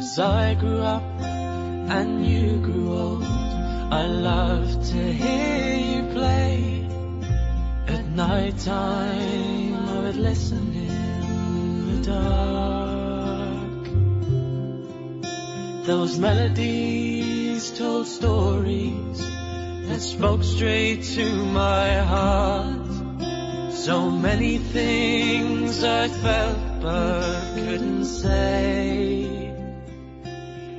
[0.05, 6.87] As I grew up and you grew old, I loved to hear you play.
[7.87, 13.83] At night time I would listen in the dark.
[15.87, 19.17] Those melodies told stories
[19.87, 23.73] that spoke straight to my heart.
[23.73, 29.54] So many things I felt but couldn't say.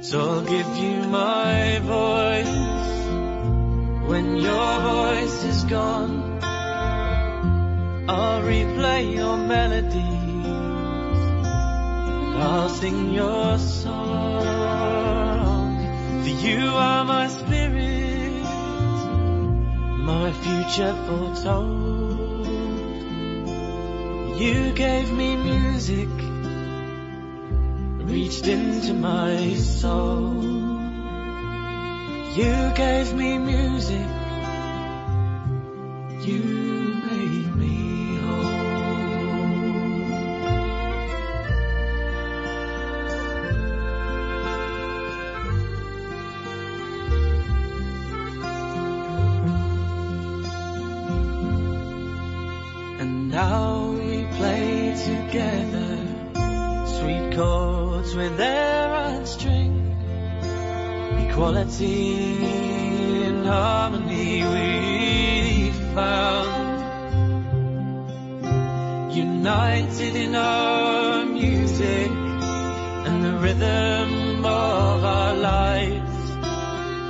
[0.06, 2.58] So I'll give you my voice
[4.08, 6.38] when your voice is gone.
[8.08, 10.46] I'll replay your melodies.
[12.40, 14.44] I'll sing your song.
[16.22, 18.44] For you are my spirit,
[20.12, 22.46] my future foretold.
[24.40, 26.08] You gave me music
[28.06, 30.42] reached into my soul.
[32.36, 34.08] You gave me music.
[36.20, 36.42] You
[37.08, 38.56] made me whole.
[53.00, 53.65] And now
[61.36, 62.16] equality
[63.26, 66.82] and harmony we found.
[69.14, 72.10] United in our music
[73.06, 76.16] and the rhythm of our lives.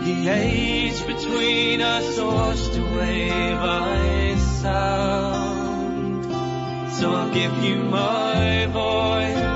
[0.06, 6.24] The age between us washed away by sound.
[6.94, 9.46] So I'll give you my voice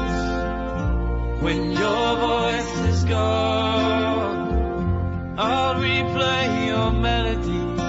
[1.43, 4.20] when your voice is gone,
[5.43, 7.81] I'll replay your melodies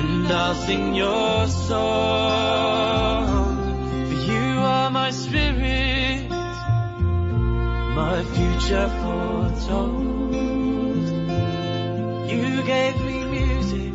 [0.00, 3.26] and I'll sing your song.
[4.08, 6.30] For you are my spirit,
[8.00, 10.32] my future foretold.
[12.30, 13.92] You gave me music,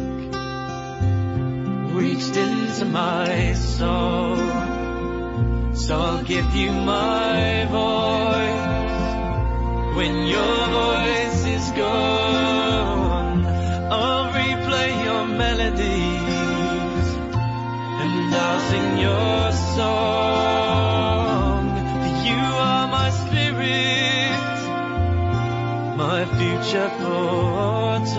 [1.96, 4.36] reached into my soul.
[5.74, 8.47] So I'll give you my voice
[9.98, 13.46] when your voice is gone.
[13.90, 17.08] I'll replay your melodies
[18.04, 21.64] and I'll sing your song.
[22.30, 24.46] You are my spirit,
[26.04, 28.18] my future foretold.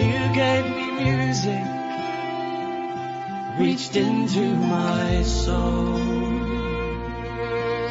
[0.00, 1.66] You gave me music,
[3.58, 4.44] reached into
[4.76, 5.98] my soul.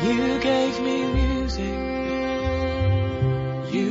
[0.07, 1.08] You gave me
[3.69, 3.81] From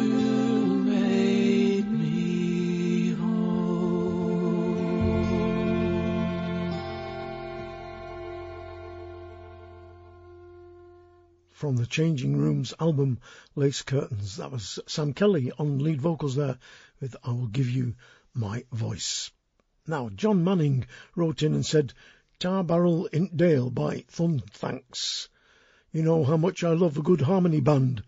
[11.76, 13.20] the Changing Rooms album
[13.54, 16.58] Lace Curtains, that was Sam Kelly on lead vocals there
[17.00, 17.94] with I Will Give You
[18.34, 19.30] My Voice.
[19.86, 21.94] Now, John Manning wrote in and said,
[22.40, 25.28] Tar Barrel in Dale by The Unthanks.
[25.92, 28.02] You know how much I love a good harmony band.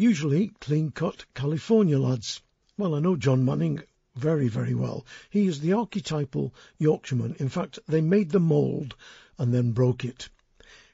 [0.00, 2.40] Usually clean-cut California lads.
[2.78, 3.82] Well, I know John Manning
[4.14, 5.04] very, very well.
[5.28, 7.36] He is the archetypal Yorkshireman.
[7.38, 8.96] In fact, they made the mould
[9.36, 10.30] and then broke it.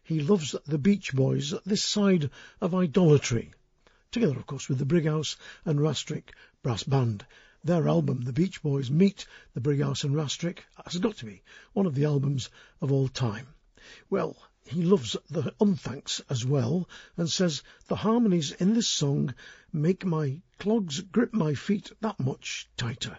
[0.02, 2.30] He loves the Beach Boys this side
[2.60, 3.52] of idolatry,
[4.10, 6.34] together, of course, with the Brighouse and Rastrick
[6.64, 7.24] Brass Band.
[7.62, 11.44] Their album, The Beach Boys Meet the Brighouse and Rastrick, has got to be
[11.74, 12.50] one of the albums
[12.80, 13.46] of all time.
[14.10, 14.36] Well,
[14.68, 19.32] he loves the unthanks as well and says the harmonies in this song
[19.72, 23.16] make my clogs grip my feet that much tighter.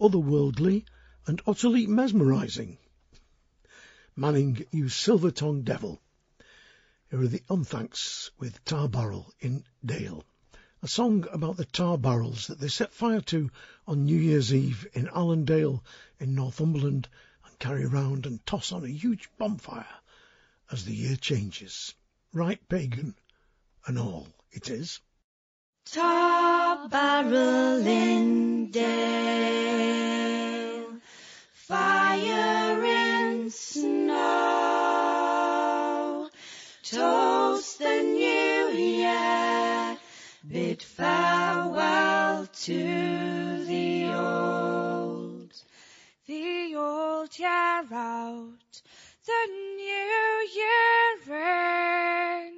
[0.00, 0.84] Otherworldly
[1.26, 2.78] and utterly mesmerizing.
[4.16, 6.00] Manning, you silver-tongued devil.
[7.10, 10.24] Here are the unthanks with Tar Barrel in Dale.
[10.82, 13.50] A song about the tar barrels that they set fire to
[13.86, 15.84] on New Year's Eve in Allendale
[16.18, 17.08] in Northumberland
[17.44, 19.86] and carry round and toss on a huge bonfire
[20.72, 21.94] as the year changes.
[22.32, 23.14] Right pagan
[23.86, 25.00] and all it is.
[25.84, 28.86] Tar barrel in Dale,
[31.52, 34.20] fire and snow,
[36.82, 39.98] toast the new year,
[40.48, 45.52] bid farewell to the old.
[46.26, 48.61] The old year out,
[49.26, 49.46] the
[49.76, 52.54] new year in.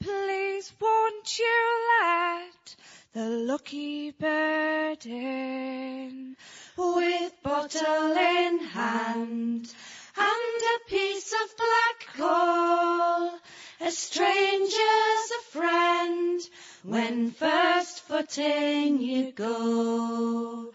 [0.00, 1.60] Please won't you
[2.00, 2.76] let
[3.12, 6.36] the lucky bird in?
[6.78, 9.72] with bottle in hand
[10.16, 13.38] and a piece of black coal.
[13.80, 16.40] A stranger's a friend
[16.84, 20.72] when first footing you go.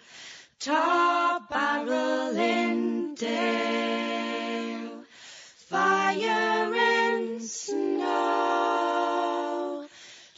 [0.59, 4.22] Tar barrel in dale,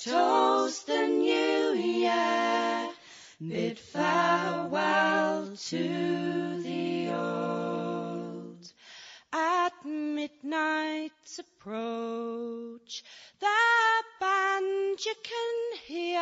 [0.06, 2.90] toast the new year,
[3.42, 8.72] bid farewell to the old.
[9.34, 13.04] At midnight's approach,
[13.40, 16.22] the band you can hear,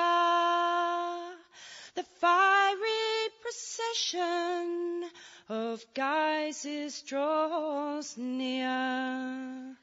[1.96, 5.04] the fiery procession
[5.50, 9.76] of guises draws near.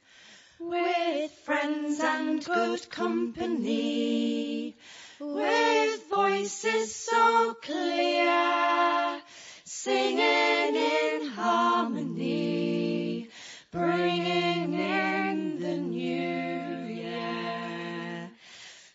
[0.61, 4.77] With friends and good company,
[5.19, 9.23] with voices so clear,
[9.65, 13.29] singing in harmony,
[13.71, 18.31] bringing in the new year.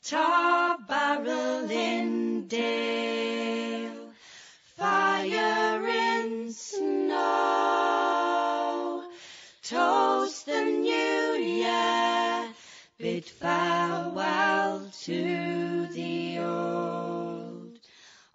[0.04, 3.05] Tar barrel in dale,
[13.46, 17.80] farewell to the old.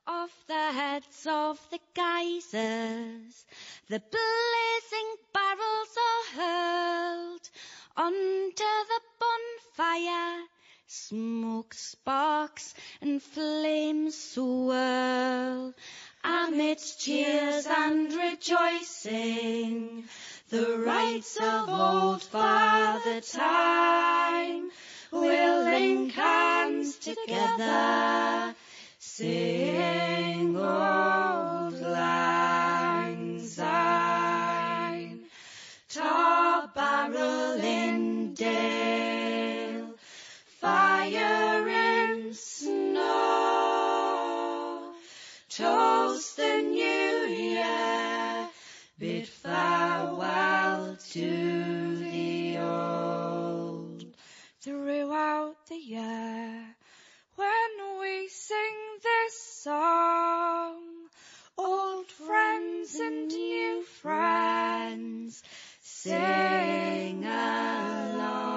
[0.07, 3.45] Off the heads of the geysers,
[3.89, 7.51] the blazing barrels are hurled
[7.97, 10.45] under the bonfire.
[10.87, 15.75] Smoke sparks and flames swirl.
[16.23, 20.05] Amidst cheers and rejoicing,
[20.51, 24.71] the rites of old Father Time
[25.13, 28.55] will link hands together,
[28.99, 35.21] sing old lang syne.
[64.03, 65.43] friends.
[65.83, 68.51] Sing along.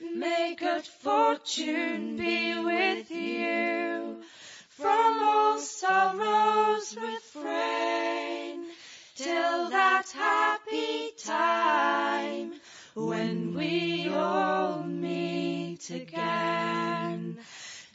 [0.00, 4.22] May good fortune be with you.
[4.70, 8.66] From all sorrows refrain
[9.14, 12.54] till that happy time
[12.94, 17.38] when we all meet again.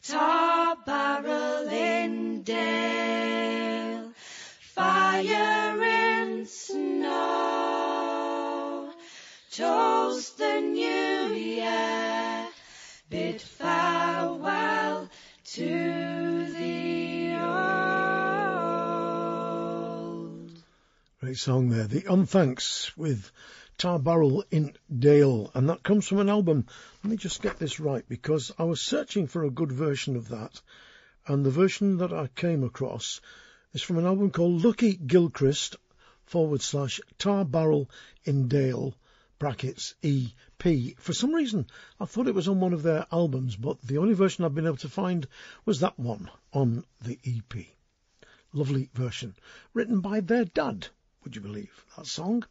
[0.03, 3.40] Tar barrel in Dale.
[9.51, 12.47] Toast the new year,
[13.09, 15.09] bid farewell
[15.43, 17.51] to the old.
[21.19, 21.83] Great song there.
[21.87, 23.29] The Unthanks with
[23.77, 25.51] Tar Barrel in Dale.
[25.53, 26.67] And that comes from an album.
[27.03, 30.29] Let me just get this right because I was searching for a good version of
[30.29, 30.61] that.
[31.27, 33.19] And the version that I came across
[33.73, 35.75] is from an album called Lucky Gilchrist
[36.23, 37.89] forward slash Tar Barrel
[38.23, 38.95] in Dale
[39.41, 40.95] brackets EP.
[40.99, 41.65] For some reason,
[41.99, 44.67] I thought it was on one of their albums, but the only version I've been
[44.67, 45.27] able to find
[45.65, 47.65] was that one on the EP.
[48.53, 49.35] Lovely version.
[49.73, 50.89] Written by their dad,
[51.23, 52.45] would you believe, that song?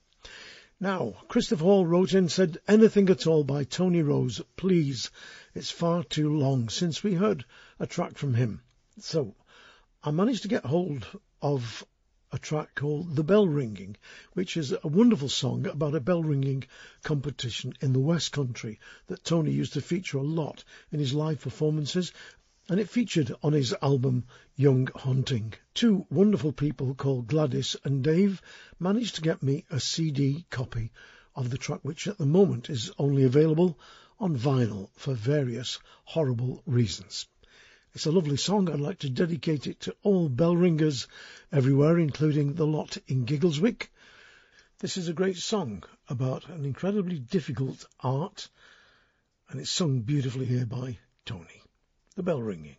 [0.81, 5.13] Now, Christopher Hall wrote in said, anything at all by Tony Rose, please.
[5.55, 7.45] It's far too long since we heard
[7.79, 8.63] a track from him.
[8.99, 9.37] So,
[10.03, 11.07] I managed to get hold
[11.41, 11.87] of
[12.33, 13.97] a track called The Bell Ringing,
[14.35, 16.63] which is a wonderful song about a bell ringing
[17.03, 18.79] competition in the West Country
[19.09, 20.63] that Tony used to feature a lot
[20.93, 22.13] in his live performances
[22.69, 24.23] and it featured on his album
[24.55, 25.55] Young Hunting.
[25.75, 28.41] Two wonderful people called Gladys and Dave
[28.79, 30.93] managed to get me a CD copy
[31.35, 33.77] of the track, which at the moment is only available
[34.21, 37.27] on vinyl for various horrible reasons.
[37.95, 38.71] It's a lovely song.
[38.71, 41.09] I'd like to dedicate it to all bell ringers
[41.51, 43.91] everywhere, including the lot in Giggleswick.
[44.79, 48.49] This is a great song about an incredibly difficult art,
[49.49, 51.61] and it's sung beautifully here by Tony
[52.17, 52.77] the bell ringing.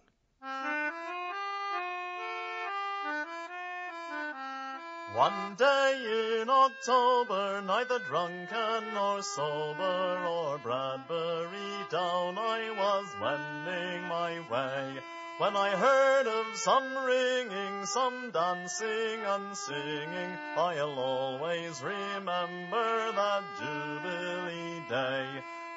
[5.16, 14.40] One day in October, neither drunken nor sober, or Broadbury down, I was wending my
[14.50, 15.02] way.
[15.38, 24.82] When I heard of some ringing, some dancing and singing, I'll always remember that Jubilee
[24.88, 25.28] Day.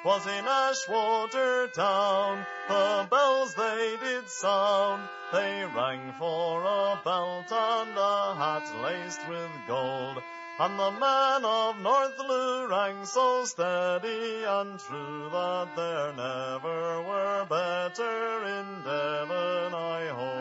[0.05, 5.01] 'Twas in Ashwater town, the bells they did sound.
[5.33, 10.21] They rang for a belt and a hat laced with gold.
[10.59, 18.43] And the man of Northlew rang so steady and true that there never were better
[18.43, 20.34] in Devon, I hold.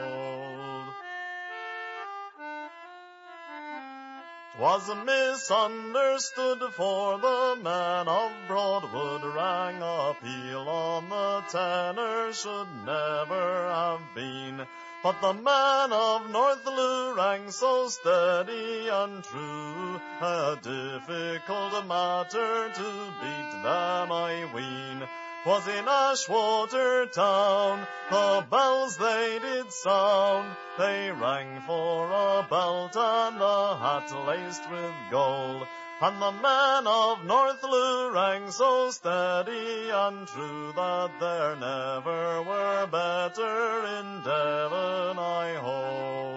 [4.56, 13.68] 'Twas misunderstood, for the man of Broadwood rang a peal on the tenor should never
[13.68, 14.64] have been.
[15.02, 23.62] But the man of Northlew rang so steady and true, a difficult matter to beat
[23.64, 25.08] them, I ween.
[25.44, 30.56] 'Twas in Ashwater town, the bells they did sound.
[30.78, 35.66] They rang for a belt and a hat laced with gold.
[36.00, 43.84] And the men of Northlew rang so steady and true that there never were better
[43.98, 46.33] in Devon, I hold.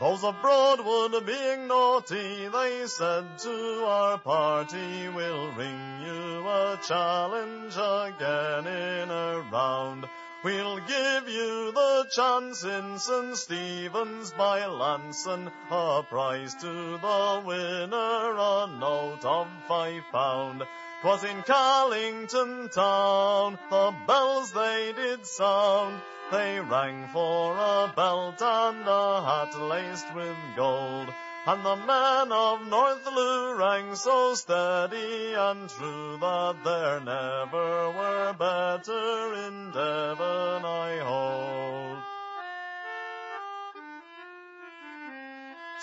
[0.00, 7.74] Those of Broadwood being naughty, they said to our party, we'll ring you a challenge
[7.76, 10.08] again in a round.
[10.42, 13.36] We'll give you the chance in St.
[13.36, 20.62] Stephen's by Launceston, a prize to the winner, a note of five pound.
[21.00, 25.98] 'Twas in Callington town, the bells they did sound.
[26.30, 31.08] They rang for a belt and a hat laced with gold.
[31.46, 39.32] And the men of Northlew rang so steady and true that there never were better
[39.46, 41.79] in Devon, I hold.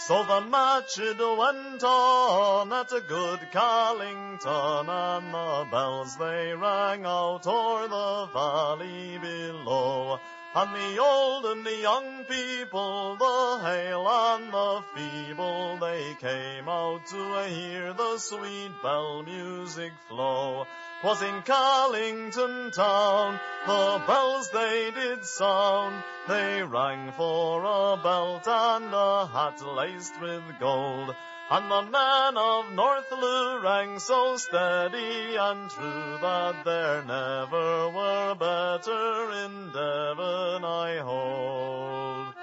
[0.07, 7.05] So the match it went on at a good Callington, and the bells they rang
[7.05, 10.21] out o'er the valley below.
[10.59, 17.05] And the old and the young people, the hale and the feeble, they came out
[17.11, 20.65] to hear the sweet bell music flow.
[21.01, 26.03] 'Twas in Callington town, the bells they did sound.
[26.27, 31.15] They rang for a belt and a hat laced with gold.
[31.49, 38.35] And the man of North Northlew rang so steady and true that there never were
[38.35, 42.33] better in Devon, I hold.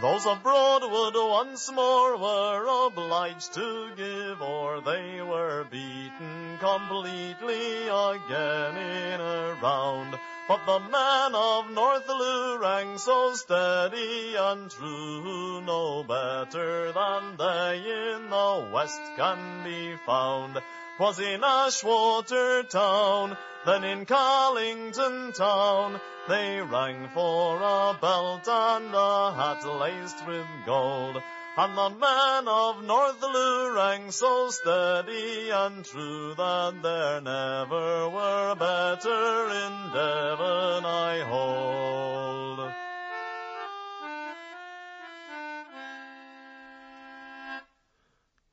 [0.00, 8.76] Those of Broadwood once more were obliged to give, or they were beaten completely again
[8.76, 10.18] in a round.
[10.52, 17.78] But the man of North Northaloo rang so steady and true, no better than they
[17.78, 20.60] in the west can be found.
[20.98, 25.98] 'Twas in Ashwater town, then in Callington town,
[26.28, 31.22] they rang for a belt and a hat laced with gold.
[31.54, 38.56] And the man of Northaloo rang so steady and true that there never were a
[38.56, 42.72] better in Devon, I hold.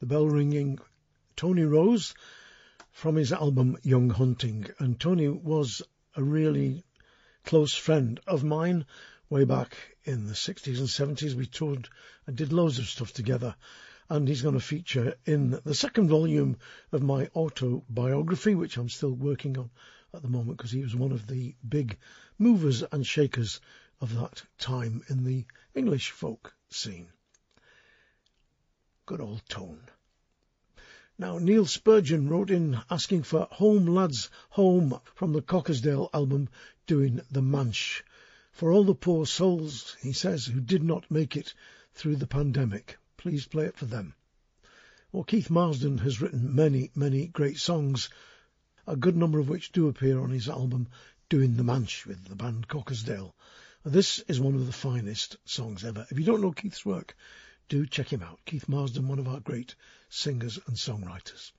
[0.02, 0.80] The bell ringing
[1.38, 2.14] Tony Rose
[2.92, 4.68] from his album Young Hunting.
[4.78, 5.82] And Tony was
[6.18, 6.84] a really
[7.46, 8.86] close friend of mine
[9.30, 11.36] way back in the 60s and 70s.
[11.36, 11.88] We toured
[12.26, 13.56] and did loads of stuff together.
[14.10, 16.58] And he's going to feature in the second volume
[16.92, 19.70] of my autobiography, which I'm still working on
[20.14, 21.98] at the moment because he was one of the big
[22.40, 23.62] movers and shakers
[24.02, 25.46] of that time in the
[25.76, 27.10] English folk scene.
[29.06, 29.82] Good old tone.
[31.18, 36.48] Now, Neil Spurgeon wrote in asking for Home Lads Home from the Cockersdale album
[36.88, 38.04] doing the Manch.
[38.60, 41.54] For all the poor souls, he says, who did not make it
[41.94, 42.98] through the pandemic.
[43.16, 44.16] Please play it for them.
[45.14, 48.10] Well, Keith Marsden has written many, many great songs,
[48.86, 50.90] a good number of which do appear on his album
[51.30, 53.34] Doing the Manch with the band Cockersdale.
[53.86, 56.06] This is one of the finest songs ever.
[56.10, 57.16] If you don't know Keith's work,
[57.70, 58.42] do check him out.
[58.44, 59.74] Keith Marsden, one of our great
[60.10, 61.54] singers and songwriters.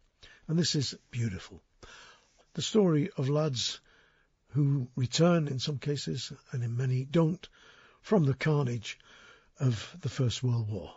[0.49, 1.63] And this is beautiful.
[2.53, 3.81] The story of lads
[4.51, 7.49] who return in some cases and in many don't
[8.01, 8.99] from the carnage
[9.59, 10.95] of the First World War.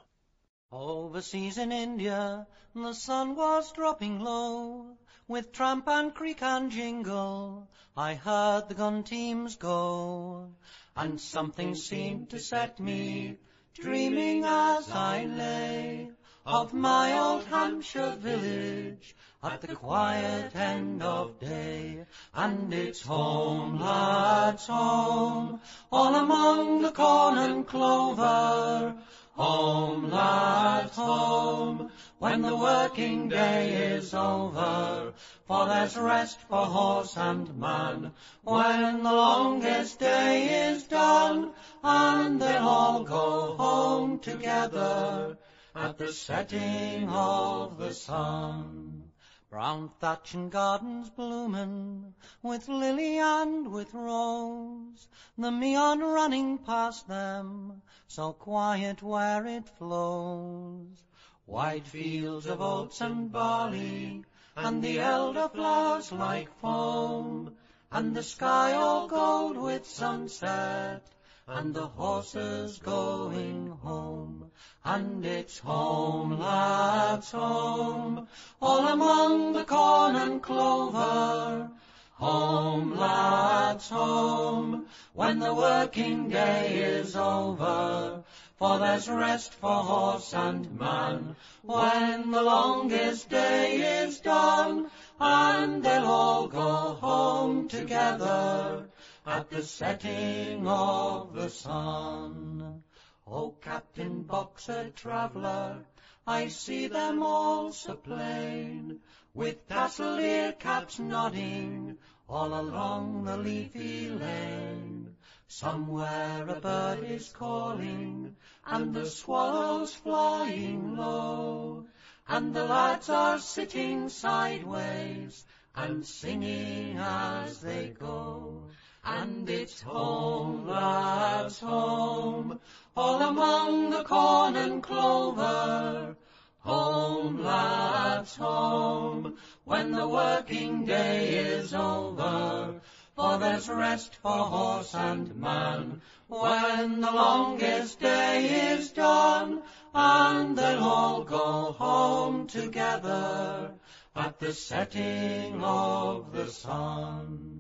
[0.72, 4.98] Overseas in India, the sun was dropping low.
[5.28, 10.56] With tramp and creak and jingle, I heard the gun teams go.
[10.96, 13.38] And something seemed to set me
[13.74, 16.12] dreaming as I lay
[16.46, 22.06] of my old Hampshire village at the quiet end of day.
[22.34, 28.94] And it's home, lads, home, all among the corn and clover.
[29.36, 31.90] Home, lads, home,
[32.20, 35.14] when the working day is over.
[35.48, 38.12] For there's rest for horse and man
[38.44, 41.52] when the longest day is done.
[41.82, 45.38] And they'll all go home together
[45.76, 49.12] at the setting of the sun.
[49.50, 57.82] Brown thatch and gardens bloomin' with lily and with rose, the Meon running past them,
[58.08, 61.04] so quiet where it flows.
[61.46, 64.24] Wide fields of oats and barley,
[64.56, 67.56] and the elder flowers like foam,
[67.92, 71.13] and the sky all gold with sunset,
[71.48, 74.50] and the horses going home.
[74.86, 78.28] And it's home, lads, home,
[78.62, 81.70] all among the corn and clover.
[82.14, 88.24] Home, lads, home, when the working day is over.
[88.58, 94.90] For there's rest for horse and man when the longest day is done.
[95.20, 98.88] And they'll all go home together
[99.26, 102.82] at the setting of the sun.
[103.26, 105.86] Oh, Captain Boxer, traveller,
[106.28, 109.00] I see them all so plain,
[109.34, 111.98] with tassel-ear caps nodding
[112.28, 115.16] all along the leafy lane.
[115.48, 118.36] Somewhere a bird is calling,
[118.66, 121.86] and the swallows flying low,
[122.28, 125.46] and the lads are sitting sideways
[125.76, 128.63] and singing as they go.
[129.06, 132.60] And it's home, lads, home,
[132.96, 136.16] all among the corn and clover.
[136.60, 142.80] Home, lads, home, when the working day is over.
[143.16, 149.62] For there's rest for horse and man when the longest day is done,
[149.94, 153.72] and they'll all go home together
[154.16, 157.53] at the setting of the sun.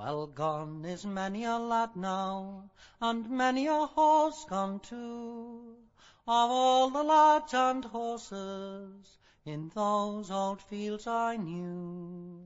[0.00, 2.70] Well, gone is many a lad now,
[3.00, 5.74] and many a horse gone too,
[6.24, 12.44] of all the lads and horses in those old fields I knew.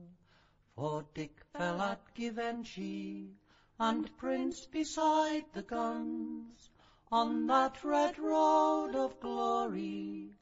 [0.75, 3.37] For Dick fell at Givenchy,
[3.77, 6.71] and Prince beside the guns,
[7.11, 10.33] on that red road of glory,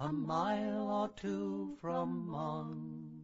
[0.00, 3.15] a mile or two from Mons.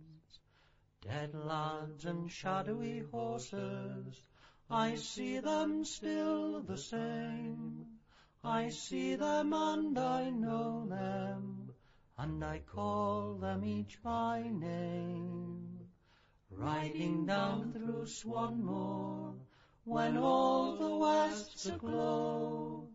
[1.05, 4.23] Dead lads and shadowy horses
[4.70, 7.99] I see them still the same.
[8.45, 11.73] I see them and I know them,
[12.16, 15.89] and I call them each by name.
[16.53, 19.35] Riding down through Swanmore,
[19.83, 22.89] when all the west's aglow,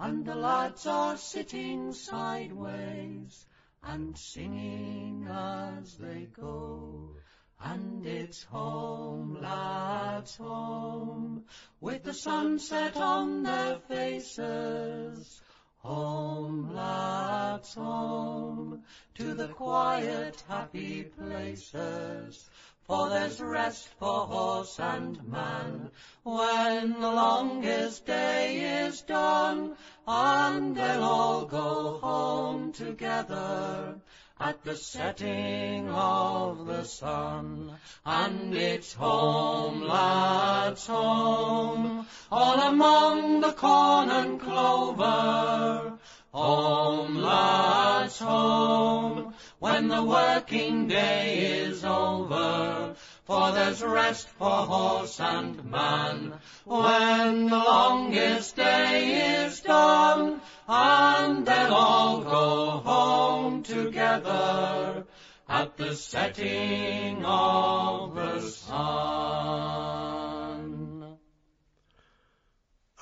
[0.00, 3.46] and the lads are sitting sideways,
[3.84, 7.21] and singing as they go.
[7.64, 11.44] And it's home, lads, home,
[11.80, 15.40] with the sunset on their faces.
[15.78, 18.82] Home, lads, home,
[19.14, 22.50] to the quiet, happy places.
[22.88, 25.90] For there's rest for horse and man
[26.24, 29.76] when the longest day is done,
[30.06, 34.00] and they'll all go home together
[34.40, 37.72] at the setting of the sun.
[38.04, 45.98] And it's home, lads, home, all among the corn and clover.
[46.32, 52.94] Home, lads, home, when the working day is over.
[53.24, 56.32] For there's rest for horse and man
[56.64, 65.04] when the longest day is done, and they'll all go home together
[65.50, 69.82] at the setting of the sun.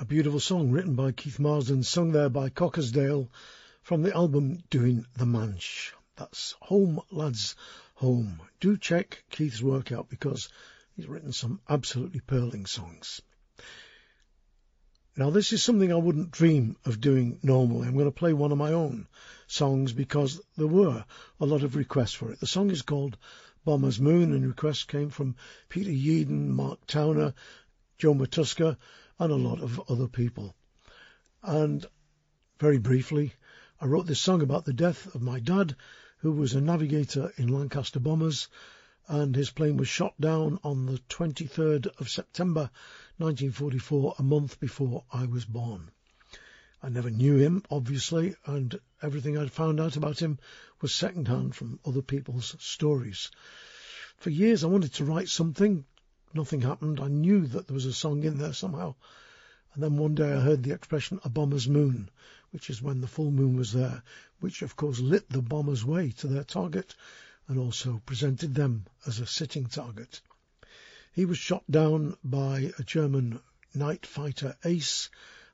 [0.11, 3.29] beautiful song written by Keith Marsden, sung there by Cockersdale
[3.81, 5.93] from the album Doing the Manch.
[6.17, 7.55] That's Home Lads
[7.95, 8.41] Home.
[8.59, 10.49] Do check Keith's work out because
[10.97, 13.21] he's written some absolutely purling songs.
[15.15, 17.87] Now this is something I wouldn't dream of doing normally.
[17.87, 19.07] I'm going to play one of my own
[19.47, 21.05] songs because there were
[21.39, 22.41] a lot of requests for it.
[22.41, 23.17] The song is called
[23.63, 25.37] Bomber's Moon and requests came from
[25.69, 27.33] Peter Yeadon, Mark Towner,
[27.97, 28.75] Joe Matuska
[29.21, 30.55] and a lot of other people.
[31.43, 31.85] And
[32.59, 33.35] very briefly,
[33.79, 35.75] I wrote this song about the death of my dad,
[36.17, 38.47] who was a navigator in Lancaster Bombers,
[39.07, 42.71] and his plane was shot down on the 23rd of September
[43.17, 45.91] 1944, a month before I was born.
[46.81, 50.39] I never knew him, obviously, and everything I'd found out about him
[50.81, 53.29] was second-hand from other people's stories.
[54.17, 55.85] For years I wanted to write something,
[56.33, 56.99] nothing happened.
[56.99, 58.95] I knew that there was a song in there somehow.
[59.73, 62.09] And then one day I heard the expression a bomber's moon,
[62.51, 64.03] which is when the full moon was there,
[64.39, 66.95] which of course lit the bombers' way to their target
[67.47, 70.21] and also presented them as a sitting target.
[71.13, 73.39] He was shot down by a German
[73.73, 75.09] night fighter ace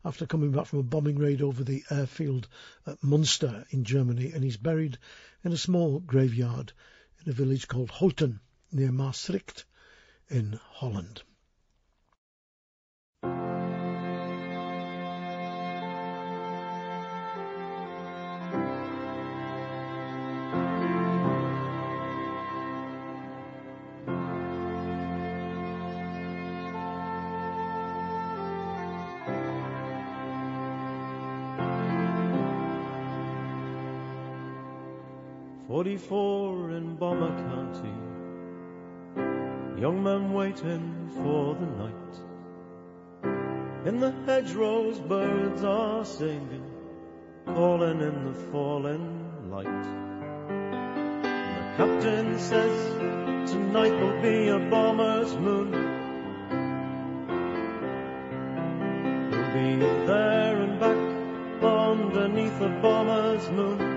[0.05, 2.47] after coming back from a bombing raid over the airfield
[2.85, 4.97] at Munster in Germany and he's buried
[5.43, 6.71] in a small graveyard
[7.23, 8.39] in a village called Houten
[8.71, 9.65] near Maastricht
[10.29, 11.23] in Holland.
[35.67, 38.16] Forty-four in Bomber County
[39.79, 41.93] Young men waiting for the night.
[43.85, 46.65] In the hedgerows, birds are singing,
[47.45, 49.83] calling in the falling light.
[51.53, 55.71] The captain says tonight there'll be a bomber's moon.
[59.29, 59.75] We'll be
[60.07, 60.97] there and back
[61.63, 63.96] underneath a bomber's moon.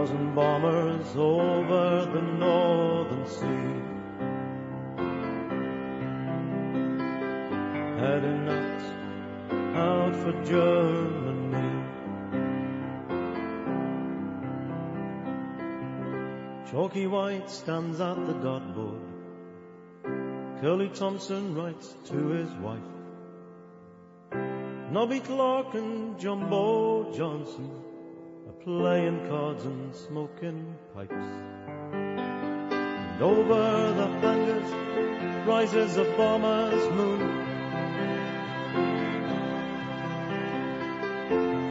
[0.00, 3.70] Thousand bombers over the northern sea.
[8.00, 8.82] Heading out,
[9.76, 11.84] out for Germany.
[16.70, 19.02] Chalky White stands at the dartboard.
[20.62, 22.80] Curly Thompson writes to his wife.
[24.90, 27.89] Nobby Clark and Jumbo Johnson
[28.64, 31.12] playing cards and smoking pipes.
[31.92, 37.20] And over the fangers rises a bomber's moon.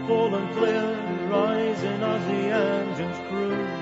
[0.07, 3.78] Full and clear, rising as the engines cruise.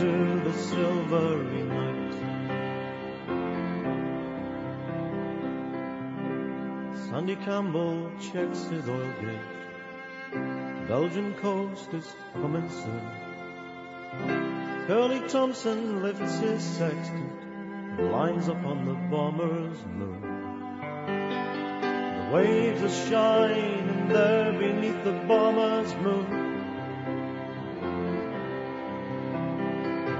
[0.00, 2.14] Into the silvery night.
[7.08, 10.88] Sandy Campbell checks his oil gauge.
[10.88, 13.10] Belgian coast is coming soon.
[14.86, 17.42] Curly Thompson lifts his sextant,
[17.98, 20.22] and lines up on the bomber's moon.
[22.18, 26.47] The waves are shining there beneath the bomber's moon.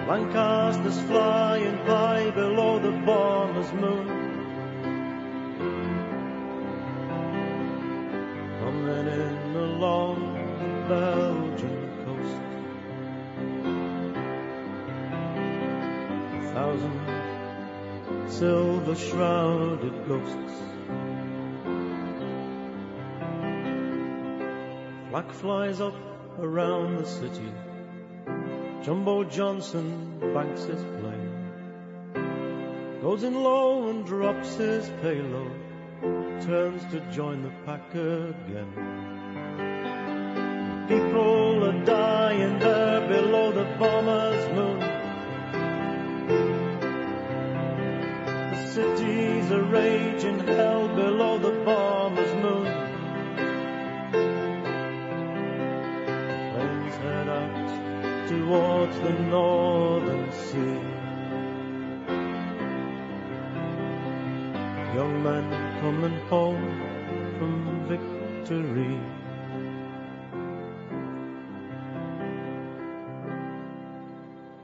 [0.09, 4.07] Lancaster's flying by below the bomber's moon.
[8.59, 10.17] Coming in along
[10.61, 12.41] the Belgian coast.
[16.33, 20.55] A thousand silver shrouded ghosts.
[25.11, 25.97] Flak flies up
[26.41, 27.53] around the city.
[28.89, 31.35] Jumbo Johnson banks his plane,
[33.03, 35.53] goes in low and drops his payload,
[36.41, 38.73] turns to join the pack again.
[40.89, 44.81] People are dying there below the bomber's moon.
[48.53, 51.88] The cities are raging hell below the bomber's
[58.49, 60.81] towards the northern sea.
[64.97, 65.47] Young men
[65.83, 66.69] coming home
[67.37, 67.53] from
[67.93, 68.99] victory.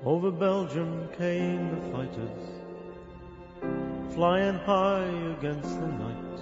[0.03, 2.45] Over Belgium came the fighters,
[4.15, 6.39] flying high against the night.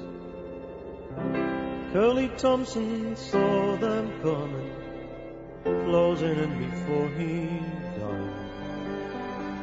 [1.93, 4.72] Curly Thompson saw them coming
[5.65, 7.47] closing in before he
[7.99, 8.53] died.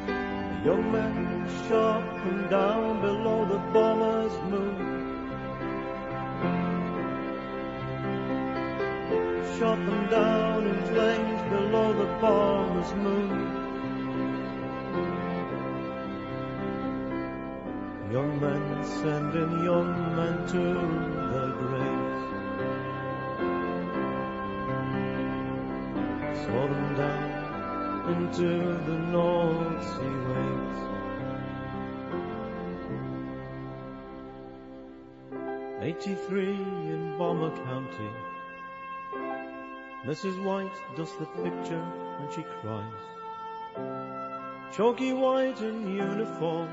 [0.06, 4.76] The young man shot him down below the bomber's moon.
[9.58, 13.70] Shot them down in flames below the bomber's moon.
[18.12, 20.62] Young men sending young men to
[21.32, 21.49] their
[26.50, 27.30] saw them down
[28.14, 28.48] into
[28.88, 30.80] the North Sea waves.
[35.82, 36.60] Eighty-three
[36.94, 38.10] in Bomber County.
[40.04, 40.42] Mrs.
[40.44, 41.84] White does the picture
[42.18, 43.02] and she cries.
[44.76, 46.68] Chalky White in uniform,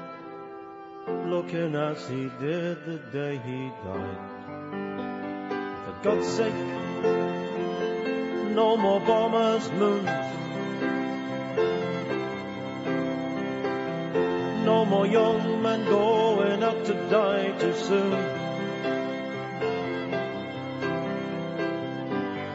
[1.28, 4.22] looking as he did the day he died.
[5.86, 7.37] For God's sake,
[8.58, 10.10] no more bombers' moons.
[14.66, 18.14] No more young men going out to die too soon.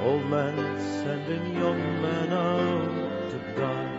[0.03, 0.57] Old men
[1.03, 3.91] sending young men out to die.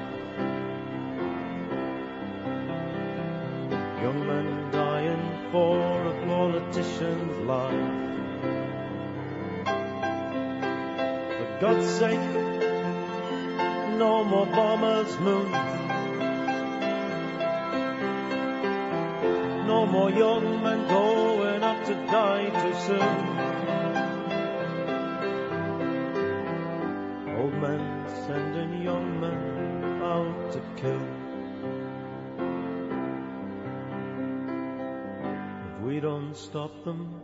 [4.04, 5.78] Young men dying for
[6.12, 8.13] a politician's life.
[11.64, 12.20] God's sake,
[13.98, 15.50] no more bombers' moons.
[19.66, 23.18] No more young men going up to die too soon.
[27.38, 27.82] Old men
[28.28, 31.06] sending young men out to kill.
[35.70, 37.22] If we don't stop them,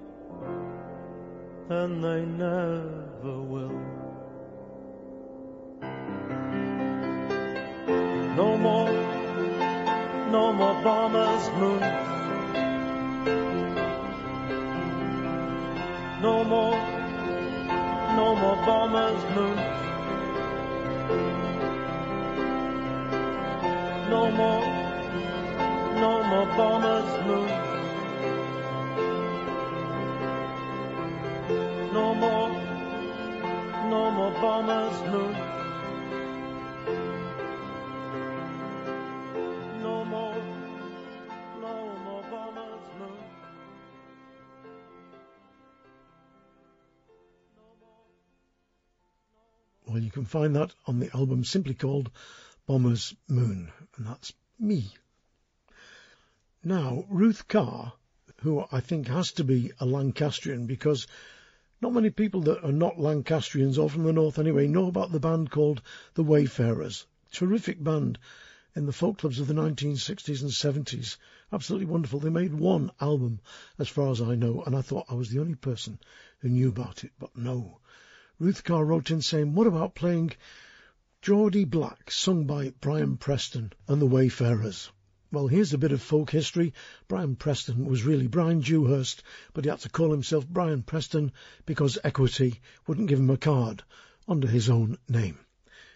[1.67, 4.08] then they never will.
[8.39, 8.89] No more,
[10.31, 11.81] no more bombers' moon.
[16.21, 16.77] No more,
[18.15, 19.57] no more bombers' moon.
[24.09, 24.65] No more,
[25.99, 27.49] no more bombers' moon.
[31.91, 32.49] No more,
[33.89, 35.48] no more bombers' moon.
[49.91, 52.11] Well, you can find that on the album simply called
[52.67, 54.93] Bomber's Moon, and that's me.
[56.63, 57.93] Now, Ruth Carr,
[58.41, 61.07] who I think has to be a Lancastrian because
[61.81, 65.19] not many people that are not Lancastrians or from the north anyway know about the
[65.19, 65.81] band called
[66.13, 67.07] The Wayfarers.
[67.31, 68.19] Terrific band.
[68.75, 71.17] in the folk clubs of the 1960s and 70s.
[71.51, 72.19] Absolutely wonderful.
[72.19, 73.39] They made one album,
[73.79, 75.97] as far as I know, and I thought I was the only person
[76.41, 77.79] who knew about it, but no.
[78.41, 80.31] Ruth Carr wrote in saying, what about playing
[81.21, 84.89] Geordie Black, sung by Brian Preston and the Wayfarers?
[85.29, 86.73] Well, here's a bit of folk history.
[87.09, 91.33] Brian Preston was really Brian Dewhurst, but he had to call himself Brian Preston
[91.65, 93.83] because Equity wouldn't give him a card
[94.25, 95.39] under his own name.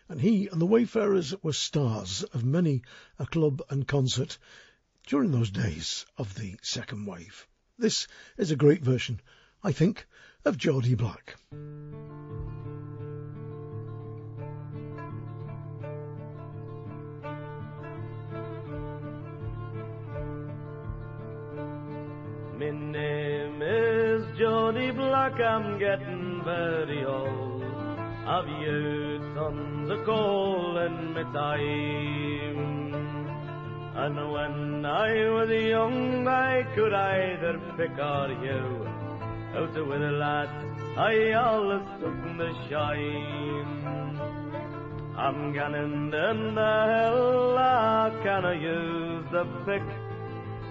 [0.09, 2.81] And he and the Wayfarers were stars of many
[3.17, 4.37] a club and concert
[5.07, 7.47] during those days of the second wave.
[7.77, 8.05] This
[8.37, 9.21] is a great version,
[9.63, 10.05] I think,
[10.45, 11.35] of Geordie Black.
[22.59, 27.63] My name is Johnny Black, I'm getting very old.
[28.25, 32.73] I've used tons of coal in my time.
[33.95, 38.92] And when I was young, I could either pick or hew.
[39.55, 40.51] Out with the lads,
[40.97, 44.19] I always took the shine.
[45.15, 49.83] I'm ganning in the hell, I can use the pick.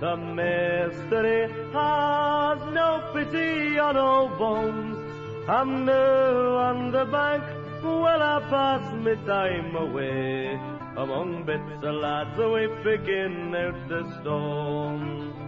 [0.01, 1.43] The mystery
[1.73, 5.49] has no pity on old bones.
[5.49, 7.45] I'm new on the bank,
[7.85, 10.59] well I pass me time away
[10.97, 15.42] among bits of lads away picking out the stones.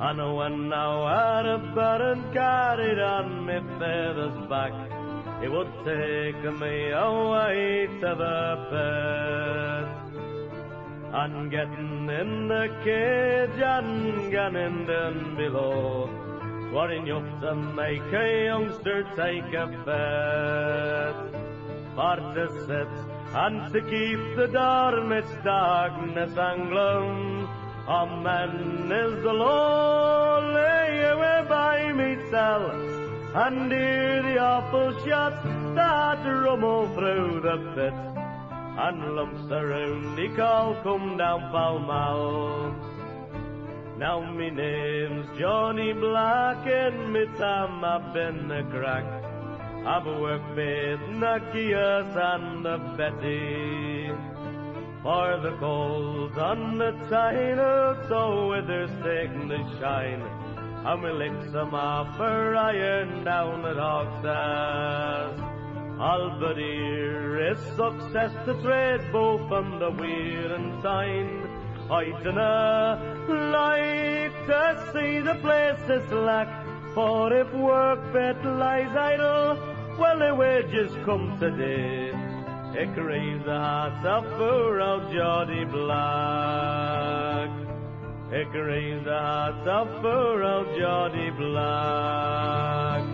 [0.00, 4.72] And when I had a baron carried on me feathers back,
[5.42, 8.38] it would take me away to the
[8.70, 9.88] pit.
[11.12, 16.08] And getting in the cage and getting down below,
[16.70, 21.16] swore enough to make a youngster take a bet.
[21.96, 22.88] For to sit
[23.34, 27.47] and to keep the door midst darkness and gloom,
[27.88, 32.74] a man is the lonely away by myself,
[33.34, 35.42] and hear the awful shots
[35.74, 37.94] that rumble through the pit
[38.84, 42.74] and lumps around the call come down Pall Mall.
[43.96, 49.06] Now me name's Johnny Black and me time I've been a crack.
[49.86, 54.37] I've worked with Nakias and the Betty.
[55.02, 60.22] For the coals on the tile, so withers taking the shine.
[60.84, 64.28] And we lick some off iron down at.
[66.00, 71.48] All but here is success to trade both on the weir and sign.
[71.90, 76.48] I dinna like to see the place is lack,
[76.94, 79.56] for if work bet lies idle,
[79.98, 82.27] well the wages come today.
[82.74, 87.48] It grieves the hearts of poor old Geordie Black.
[88.30, 93.04] It grieves the hearts of poor old Geordie Black.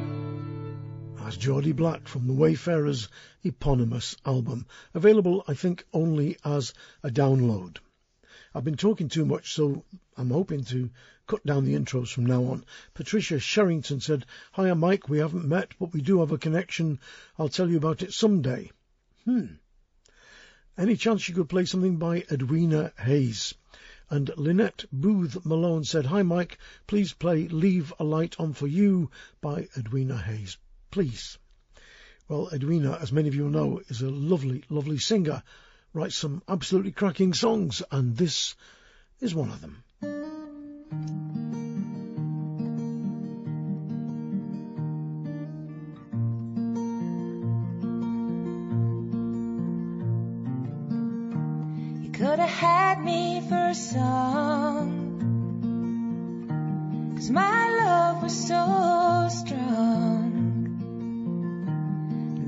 [1.19, 3.09] That's Geordie Black from the Wayfarers
[3.45, 6.75] eponymous album, available I think only as
[7.05, 7.79] a download.
[8.57, 9.85] I've been talking too much, so
[10.17, 10.91] I'm hoping to
[11.29, 12.65] cut down the intros from now on.
[12.93, 14.27] Patricia Sherrington said,
[14.57, 16.99] Hiya Mike, we haven't met, but we do have a connection.
[17.39, 18.73] I'll tell you about it someday.
[19.25, 19.47] Hmm.
[20.77, 23.55] Any chance you could play something by Edwina Hayes?
[24.11, 29.11] And Lynette Booth Malone said, Hi Mike, please play Leave a Light On For You
[29.41, 30.59] by Edwina Hayes
[30.95, 31.39] please.
[32.29, 35.43] Well, Edwina, as many of you know, is a lovely, lovely singer,
[35.93, 38.55] writes some absolutely cracking songs, and this
[39.19, 41.44] is one of them.
[52.65, 54.89] Had me for a song.
[57.15, 60.23] Cause my love was so strong.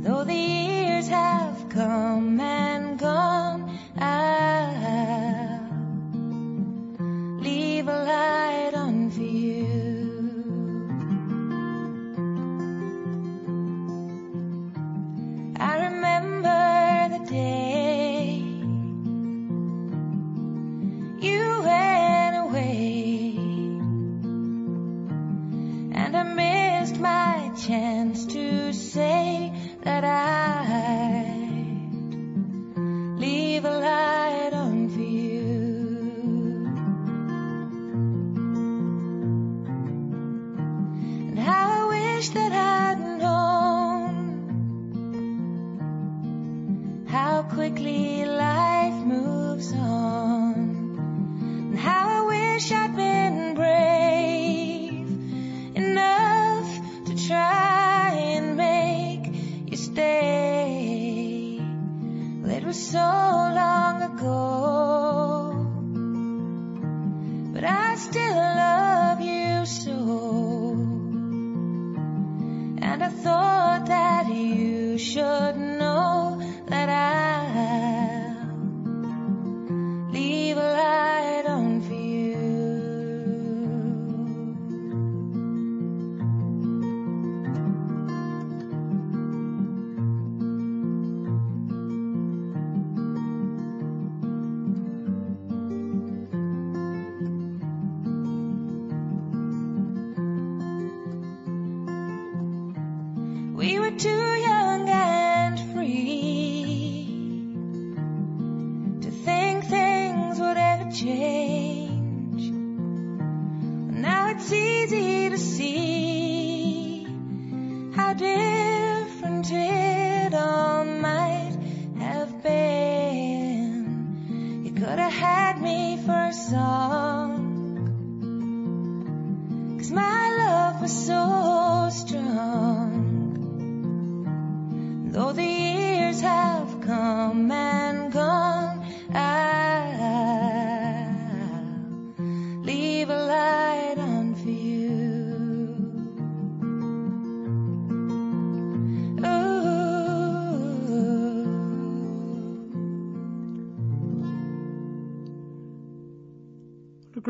[0.03, 3.46] Though the years have come and gone,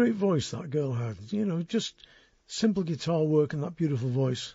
[0.06, 1.16] great voice that girl had.
[1.32, 1.92] You know, just
[2.46, 4.54] simple guitar work and that beautiful voice.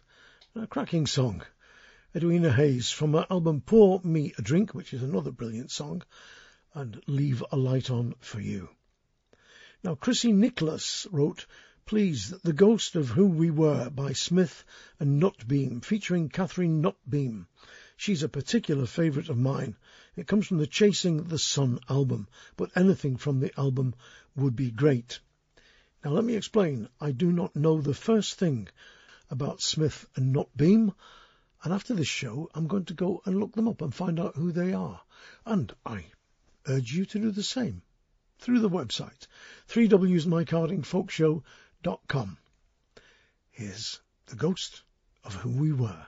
[0.55, 1.43] A cracking song.
[2.15, 6.03] Edwina Hayes from her album Pour Me a Drink, which is another brilliant song,
[6.73, 8.69] and Leave a Light On for You.
[9.83, 11.47] Now, Chrissy Nicholas wrote,
[11.85, 14.63] Please, The Ghost of Who We Were by Smith
[15.01, 17.47] and Nutbeem, featuring Catherine Nutbeem.
[17.97, 19.75] She's a particular favourite of mine.
[20.15, 23.95] It comes from the Chasing the Sun album, but anything from the album
[24.33, 25.19] would be great.
[26.03, 26.89] Now let me explain.
[26.99, 28.69] I do not know the first thing
[29.29, 30.95] about Smith and Nutbeem,
[31.63, 34.35] and after this show I'm going to go and look them up and find out
[34.35, 34.99] who they are.
[35.45, 36.05] And I
[36.67, 37.83] urge you to do the same
[38.39, 39.27] through the website,
[39.69, 42.37] 3wsmikehardingfolkshow.com.
[43.51, 44.81] Here's the ghost
[45.23, 46.07] of who we were.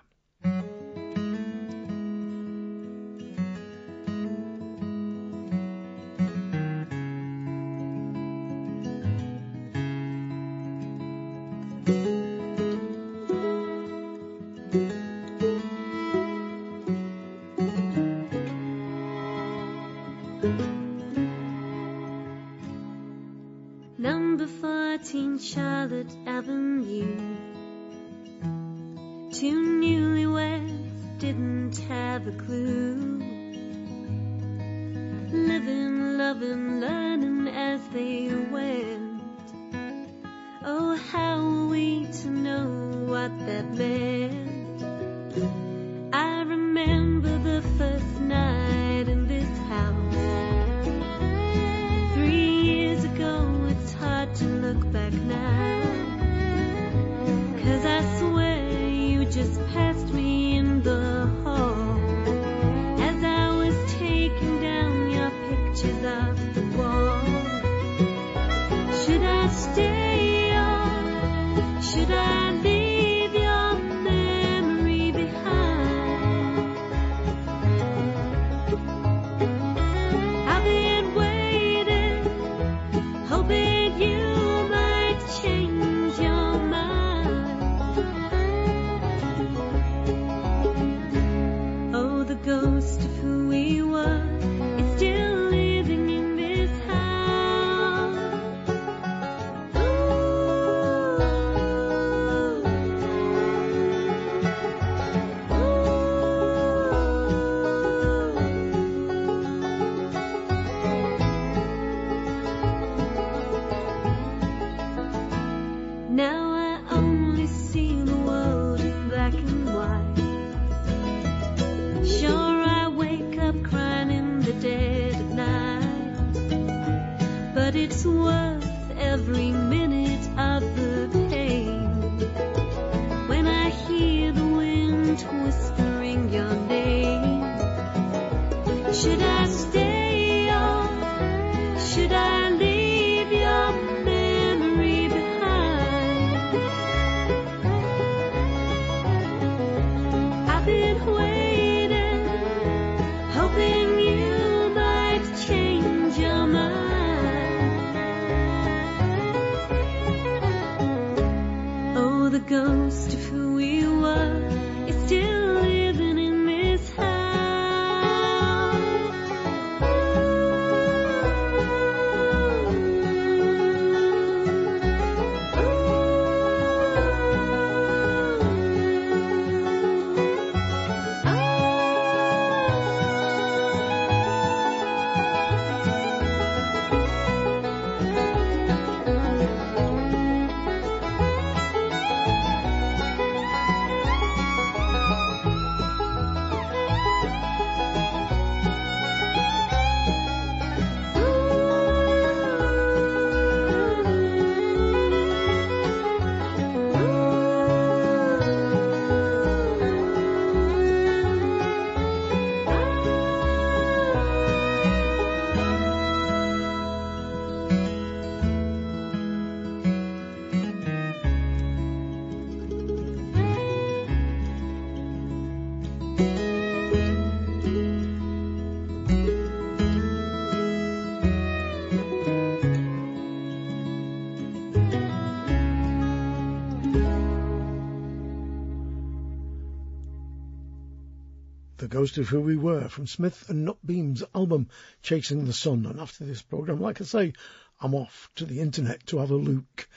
[241.94, 244.68] Ghost of Who We Were from Smith and Nutbeem's album
[245.04, 245.86] Chasing the Sun.
[245.86, 247.34] And after this programme, like I say,
[247.80, 249.88] I'm off to the internet to have a look.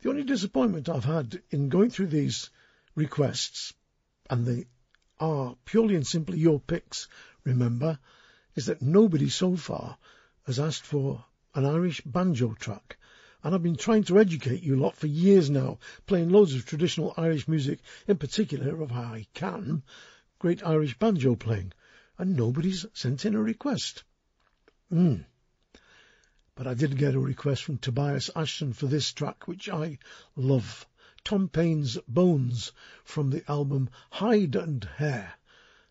[0.00, 2.50] The only disappointment I've had in going through these
[2.94, 3.74] requests,
[4.30, 4.68] and they
[5.18, 7.08] are purely and simply your picks,
[7.42, 7.98] remember,
[8.54, 9.98] is that nobody so far
[10.46, 11.24] has asked for
[11.56, 12.96] an Irish banjo track.
[13.42, 17.12] And I've been trying to educate you lot for years now, playing loads of traditional
[17.16, 19.82] Irish music, in particular of how I can,
[20.40, 21.70] great Irish banjo playing,
[22.16, 24.04] and nobody's sent in a request.
[24.88, 25.16] Hmm.
[26.54, 29.98] But I did get a request from Tobias Ashton for this track, which I
[30.34, 30.86] love.
[31.24, 32.72] Tom Paine's Bones
[33.04, 35.34] from the album Hide and Hair,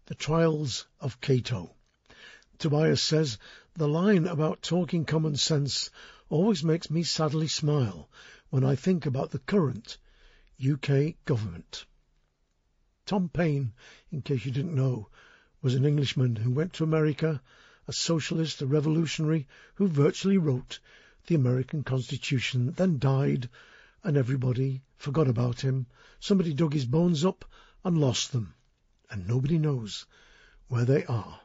[0.07, 1.75] The Trials of Cato.
[2.57, 3.37] Tobias says,
[3.75, 5.91] the line about talking common sense
[6.27, 8.09] always makes me sadly smile
[8.49, 9.99] when I think about the current
[10.59, 11.85] UK government.
[13.09, 13.73] Tom Paine,
[14.11, 15.09] in case you didn't know,
[15.63, 17.41] was an Englishman who went to America,
[17.87, 20.79] a socialist, a revolutionary, who virtually wrote
[21.25, 23.49] the American Constitution, then died,
[24.03, 25.87] and everybody forgot about him.
[26.19, 27.45] Somebody dug his bones up
[27.83, 28.53] and lost them,
[29.09, 30.05] and nobody knows
[30.67, 31.41] where they are.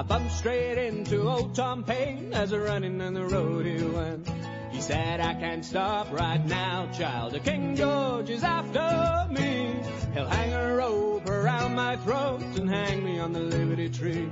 [0.00, 4.26] I bumped straight into old Tom Paine as a running down the road he went.
[4.70, 7.34] He said, I can't stop right now, child.
[7.34, 9.74] The King George is after me.
[10.14, 14.30] He'll hang a rope around my throat and hang me on the Liberty Tree.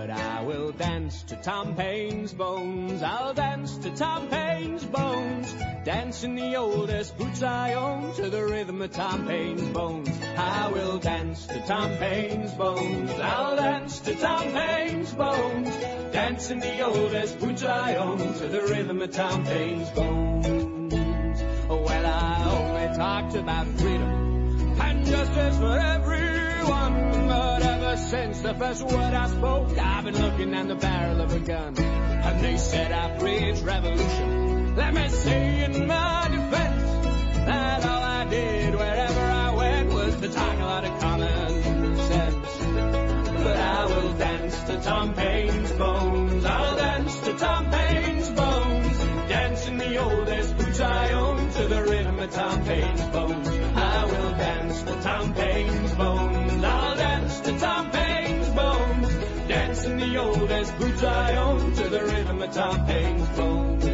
[0.00, 3.02] But I will dance to Tom Paine's bones.
[3.02, 5.54] I'll dance to Tom Paine's bones.
[5.84, 10.08] Dance in the oldest boots I own to the rhythm of Tom Paine's bones.
[10.38, 13.10] I will dance to Tom Paine's bones.
[13.10, 15.68] I'll dance to Tom Paine's bones.
[16.14, 21.42] Dance in the oldest boots I own to the rhythm of Tom Paine's bones.
[21.68, 27.09] Well, I only talked about freedom and justice for everyone.
[28.08, 31.78] Since the first word I spoke, I've been looking down the barrel of a gun.
[31.78, 34.74] And they said I preach revolution.
[34.76, 36.82] Let me say in my defense
[37.46, 42.48] that all I did wherever I went was to talk a lot of common sense.
[43.44, 46.44] But I will dance to Tom Paine's bones.
[46.44, 48.98] I'll dance to Tom Paine's bones.
[49.28, 53.49] Dance in the oldest boots I own to the rhythm of Tom Paine's bones.
[62.52, 63.84] Tom Paine's bones.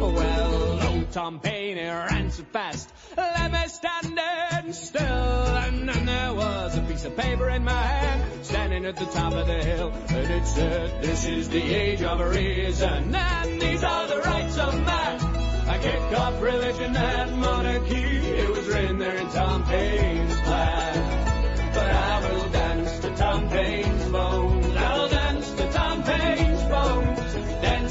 [0.00, 5.02] Well, old Tom Paine he ran so fast, let me standing still.
[5.02, 9.32] And then there was a piece of paper in my hand, standing at the top
[9.32, 14.06] of the hill, and it said, "This is the age of reason, and these are
[14.06, 15.20] the rights of man."
[15.68, 18.18] I kick off religion and monarchy.
[18.42, 21.72] It was written there in Tom Paine's plan.
[21.74, 24.76] But I will dance to Tom Paine's bones.
[24.76, 26.61] I'll dance to Tom bones.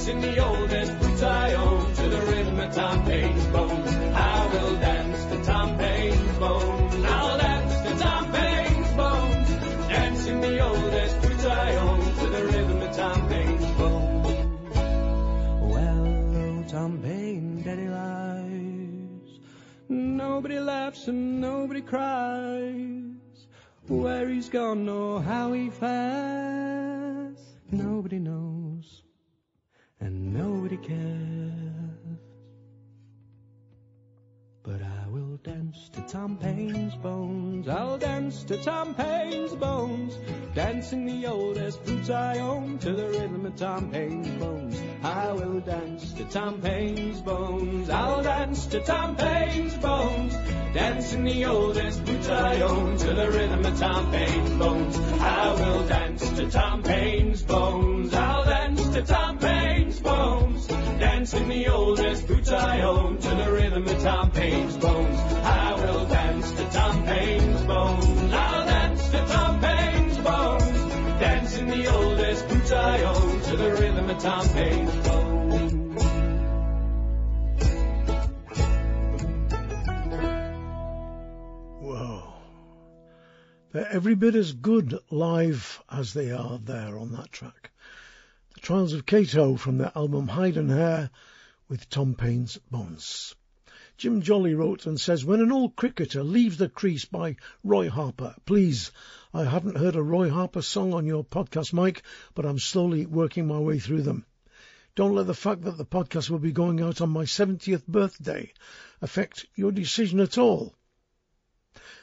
[0.07, 3.91] In the oldest boots I own to the rhythm of Tom Paine's bones.
[4.13, 7.05] I will dance to Tom Paine's bones.
[7.05, 10.27] I'll dance to Tom Paine's bones.
[10.27, 14.27] In the oldest boots I own to the rhythm of Tom Paine's bones.
[15.73, 19.39] Well, Tom Paine, daddy lies.
[19.87, 23.47] Nobody laughs and nobody cries.
[23.87, 27.39] Where he's gone or how he fares,
[27.71, 28.60] nobody knows,
[30.01, 31.80] and nobody cares.
[34.71, 37.67] But I will dance to Tom Paine's bones.
[37.67, 40.17] I'll dance to Tom Paine's bones.
[40.55, 44.81] Dancing the oldest boots I own to the rhythm of Tom Paine's bones.
[45.03, 47.89] I will dance to Tom Paine's bones.
[47.89, 50.33] I'll dance to Tom Paine's bones.
[50.73, 54.97] Dancing the oldest boots I own to the rhythm of Tom Paine's bones.
[55.19, 58.13] I will dance to Tom Paine's bones.
[58.13, 60.67] I'll dance to Tom Paine's bones.
[60.67, 65.17] Dancing the oldest boots I own to the rhythm of Tom Paine's Paine's bones.
[65.17, 68.33] I will dance to Tom Paine's bones.
[68.33, 70.61] I'll dance to Tom Paine's bones.
[71.61, 76.03] The oldest boots I own to the rhythm of Tom Paine's bones.
[81.81, 82.33] Whoa.
[83.71, 87.71] They're every bit as good live as they are there on that track.
[88.55, 91.09] The Trials of Cato from their album Hide and Hair
[91.69, 93.35] with Tom Paine's Bones.
[94.01, 98.33] Jim Jolly wrote and says, When an old cricketer leaves the crease by Roy Harper,
[98.47, 98.91] please.
[99.31, 102.01] I haven't heard a Roy Harper song on your podcast, Mike,
[102.33, 104.25] but I'm slowly working my way through them.
[104.95, 108.51] Don't let the fact that the podcast will be going out on my 70th birthday
[109.03, 110.73] affect your decision at all.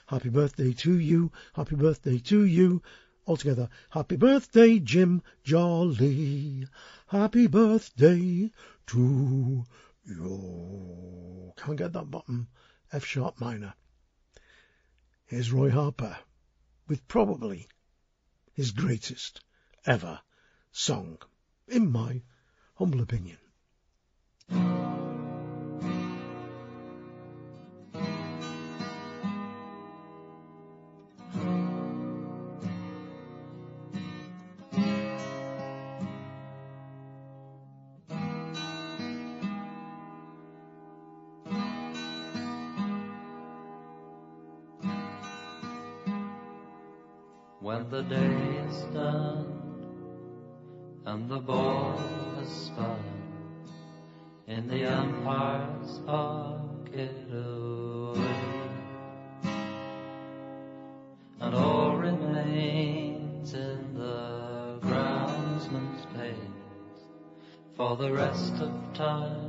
[0.06, 2.80] Happy birthday to you, happy birthday to you.
[3.26, 6.64] Altogether, happy birthday, Jim Jolly.
[7.08, 8.52] Happy birthday
[8.86, 9.64] to
[10.10, 11.52] Oh, you.
[11.56, 12.48] Can't get that bottom
[12.92, 13.74] F sharp minor.
[15.26, 16.16] Here's Roy Harper
[16.86, 17.68] with probably
[18.52, 19.42] his greatest
[19.84, 20.20] ever
[20.72, 21.18] song,
[21.66, 22.22] in my
[22.76, 23.38] humble opinion.
[51.04, 51.96] And the ball
[52.38, 52.98] has spun
[54.46, 58.70] in the umpire's pocket away,
[61.40, 66.34] and all remains in the groundsman's place
[67.76, 69.47] for the rest of time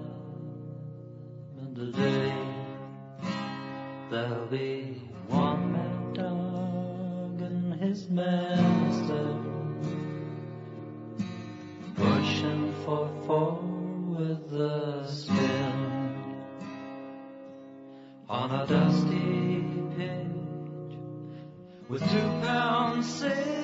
[22.41, 23.58] pound six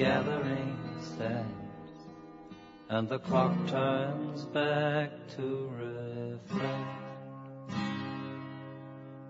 [0.00, 2.08] gathering stands
[2.88, 6.72] and the clock turns back to reflect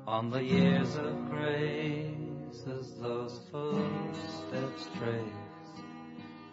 [0.06, 5.82] on the years of grace as those footsteps trace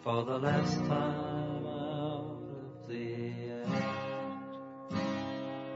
[0.02, 3.30] for the last time out of the
[3.70, 4.94] act.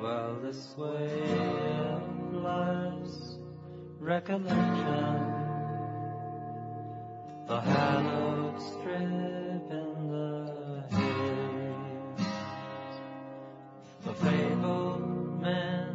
[0.02, 1.22] Well, this way
[1.94, 3.38] of life's
[4.00, 5.21] recollection,
[7.52, 12.26] the hallowed strip in the hills,
[14.06, 15.88] the fabled men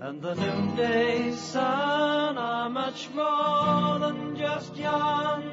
[0.00, 5.49] and the noonday sun are much more than just yarns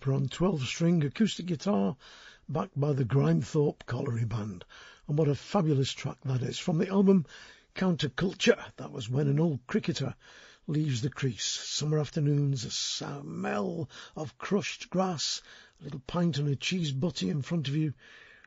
[0.00, 1.94] Harper on 12 string acoustic guitar,
[2.48, 4.64] backed by the Grimethorpe Colliery Band.
[5.06, 6.58] And what a fabulous track that is.
[6.58, 7.26] From the album
[7.74, 10.14] Counterculture, that was when an old cricketer
[10.66, 11.44] leaves the crease.
[11.44, 15.42] Summer afternoons, a smell of crushed grass,
[15.78, 17.92] a little pint and a cheese butty in front of you,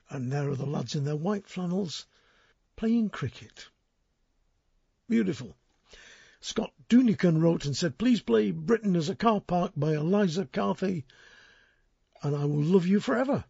[0.09, 2.07] and there are the lads in their white flannels
[2.75, 3.67] playing cricket.
[5.07, 5.55] Beautiful.
[6.41, 11.05] Scott Doonican wrote and said, please play Britain as a Car Park by Eliza Carthy
[12.23, 13.43] and I will love you forever.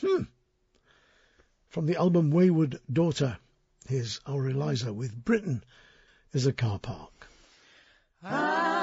[0.00, 0.24] Hmm.
[1.68, 3.38] From the album Wayward Daughter,
[3.88, 5.64] here's our Eliza with Britain
[6.32, 7.28] is a Car Park.
[8.22, 8.73] And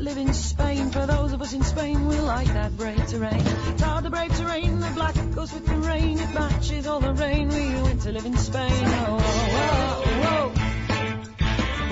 [0.00, 0.90] that live in Spain.
[0.90, 3.44] For those of us in Spain, we like that brave terrain.
[3.78, 6.18] Proud the brave terrain, the black goes with the rain.
[6.18, 7.48] It matches all the rain.
[7.48, 8.70] We went to live in Spain.
[8.72, 10.52] Oh, oh, oh, oh.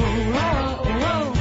[0.00, 1.32] Oh, oh, oh.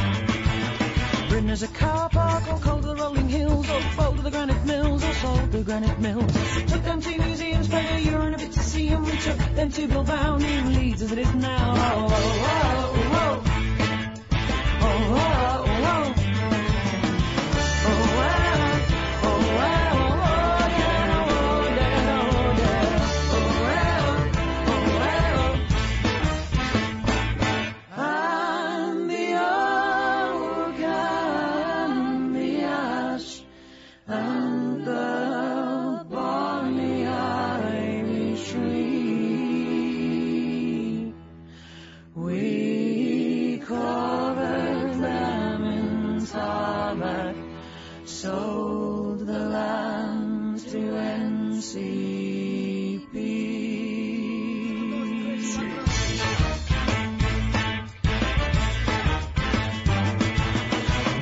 [1.22, 1.30] oh.
[1.30, 4.32] Britain is a car park, all cold to the rolling hills, all fold to the
[4.32, 6.34] granite mills, all sold to granite mills.
[6.68, 9.04] Took them to museums, paid a euro and a bit to see 'em.
[9.04, 11.74] We took them to Bilbao, new Leeds as it is now.
[11.78, 13.44] Oh, oh, oh, oh.
[14.80, 15.64] Oh, oh, oh.
[15.80, 16.07] Oh,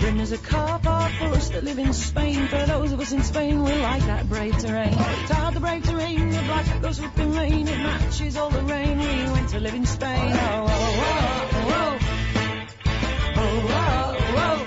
[0.06, 2.48] Britain is a car park for us that live in Spain.
[2.48, 4.94] For those of us in Spain, we like that brave terrain.
[4.94, 7.68] It's hard to brave terrain, the black goes the rain.
[7.68, 9.00] It matches all the rain.
[9.00, 10.32] We went to live in Spain.
[10.32, 11.98] Oh, oh, oh, oh.
[13.36, 14.18] Oh, oh, oh.
[14.38, 14.66] oh,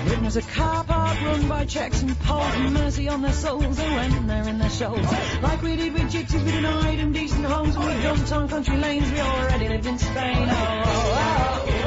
[0.00, 0.04] oh.
[0.06, 2.54] Britain is a car park run by Czechs and Poles.
[2.54, 5.04] and Mercy on their souls, and when they're in their shoals.
[5.42, 7.76] Like we did with gypsies, we denied them decent homes.
[7.76, 10.48] And we dumped on country lanes, we already lived in Spain.
[10.48, 11.77] Oh, oh, oh, oh.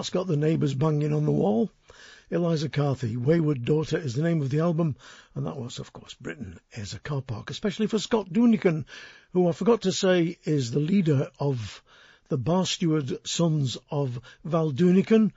[0.00, 1.70] That's got the neighbours banging on the wall.
[2.30, 4.96] Eliza Carthy, Wayward Daughter is the name of the album,
[5.34, 8.86] and that was, of course, Britain is a car park, especially for Scott Doonican,
[9.34, 11.82] who I forgot to say is the leader of
[12.28, 15.32] the Bar Steward Sons of Val Doonican,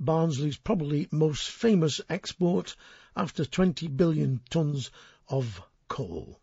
[0.00, 2.74] Barnsley's probably most famous export
[3.14, 4.90] after 20 billion tonnes
[5.28, 6.40] of coal.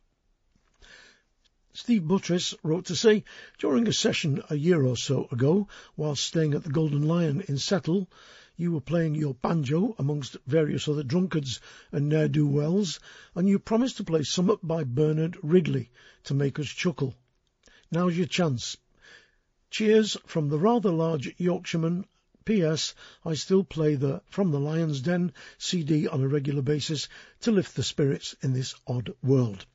[1.77, 3.26] Steve Buttress wrote to say,
[3.57, 7.57] during a session a year or so ago, while staying at the Golden Lion in
[7.57, 8.10] Settle,
[8.56, 11.60] you were playing your banjo amongst various other drunkards
[11.91, 13.02] and ne'er-do-wells,
[13.35, 15.91] and you promised to play some up by Bernard Wrigley
[16.23, 17.14] to make us chuckle.
[17.91, 18.77] Now's your chance.
[19.69, 22.06] Cheers from the rather large Yorkshireman.
[22.45, 22.95] P.S.
[23.26, 27.10] I still play the From the Lion's Den CD on a regular basis
[27.41, 29.65] to lift the spirits in this odd world.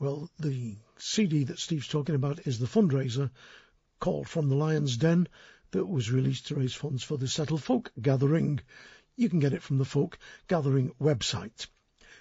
[0.00, 3.30] Well, the CD that Steve's talking about is the fundraiser
[4.00, 5.28] called From the Lion's Den
[5.70, 8.60] that was released to raise funds for the Settle Folk Gathering.
[9.16, 11.66] You can get it from the Folk Gathering website.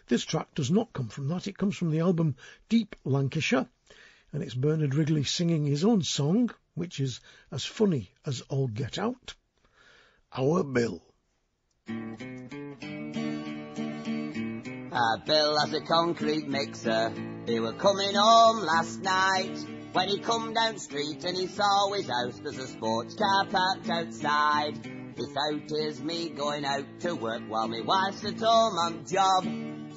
[0.08, 1.48] This track does not come from that.
[1.48, 2.36] It comes from the album
[2.68, 3.70] Deep Lancashire,
[4.32, 7.20] and it's Bernard Wrigley singing his own song, which is
[7.52, 9.36] as funny as all get out.
[10.32, 11.02] Our Bill.
[14.94, 17.12] Uh, Bill has a concrete mixer.
[17.48, 19.58] He were coming home last night
[19.92, 22.40] when he come down street and he saw his house.
[22.44, 24.86] There's a sports car parked outside.
[25.18, 29.46] He thought here's me going out to work while me wife's at home on job.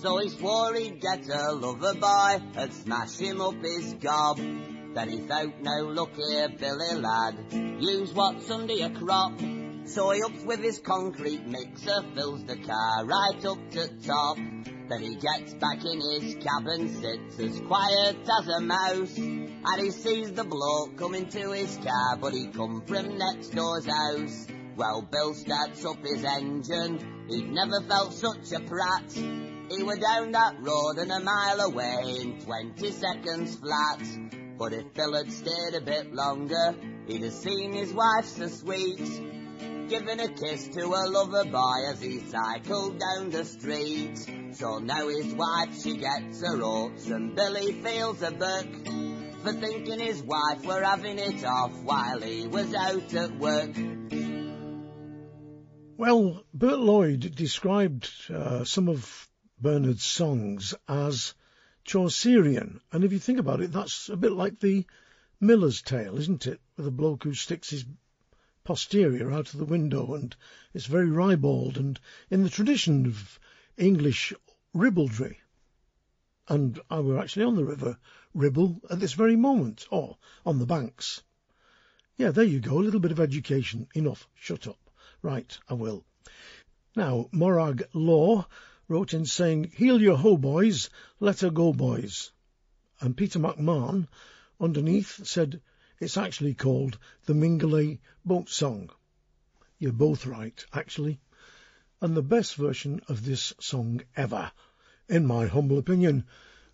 [0.01, 4.39] So he swore he'd get a lover boy and smash him up his gob.
[4.39, 9.39] Then he thought, now look here, Billy lad, use what's under your crop.
[9.87, 14.37] So he ups with his concrete mixer, fills the car right up to top.
[14.37, 19.17] Then he gets back in his cab and sits as quiet as a mouse.
[19.17, 23.87] And he sees the bloke coming to his car, but he come from next door's
[23.87, 24.49] house.
[24.77, 29.13] Well, Bill starts up his engine, he'd never felt such a prat.
[29.13, 34.03] He were down that road and a mile away in 20 seconds flat.
[34.59, 36.75] But if Bill had stayed a bit longer,
[37.07, 39.36] he'd have seen his wife so sweet.
[39.89, 44.19] Giving a kiss to a lover boy as he cycled down the street.
[44.53, 48.67] So now his wife, she gets her oats and Billy feels a buck
[49.43, 53.77] for thinking his wife were having it off while he was out at work.
[55.97, 59.29] Well, Bert Lloyd described uh, some of
[59.61, 61.35] Bernard's songs as
[61.85, 64.85] Chaucerian, and if you think about it, that's a bit like the
[65.41, 66.61] Miller's Tale, isn't it?
[66.77, 67.85] With a bloke who sticks his
[68.67, 70.35] posterior out of the window, and
[70.75, 73.39] it's very ribald, and in the tradition of
[73.77, 74.33] English
[74.75, 75.39] ribaldry.
[76.49, 77.97] And I were actually on the river
[78.35, 81.23] Ribble at this very moment, or on the banks.
[82.19, 83.89] Yeah, there you go, a little bit of education.
[83.95, 84.91] Enough, shut up.
[85.23, 86.05] Right, I will.
[86.95, 88.47] Now, Morag Law
[88.89, 90.91] wrote in saying, Heal your ho, boys,
[91.21, 92.33] let her go, boys.
[93.01, 94.09] And Peter McMahon,
[94.61, 95.63] underneath, said,
[95.99, 98.91] It's actually called the Mingulay Boat Song.
[99.79, 101.21] You're both right, actually.
[102.03, 104.53] And the best version of this song ever,
[105.09, 106.27] in my humble opinion,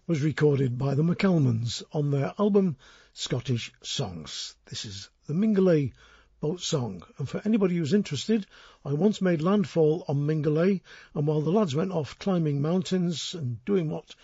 [0.08, 2.76] was recorded by the McCalmans on their album
[3.12, 4.56] Scottish Songs.
[4.66, 5.92] This is the Mingulay
[6.40, 7.04] boat song.
[7.18, 8.44] And for anybody who's interested,
[8.84, 10.80] I once made landfall on Mingulay,
[11.14, 14.16] and while the lads went off climbing mountains and doing what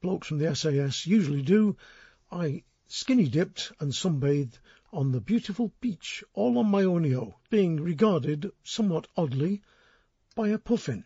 [0.00, 1.76] blokes from the SAS usually do,
[2.32, 4.58] I skinny dipped and sunbathed
[4.94, 9.60] on the beautiful beach all on my ownio, being regarded somewhat oddly
[10.34, 11.04] by a puffin.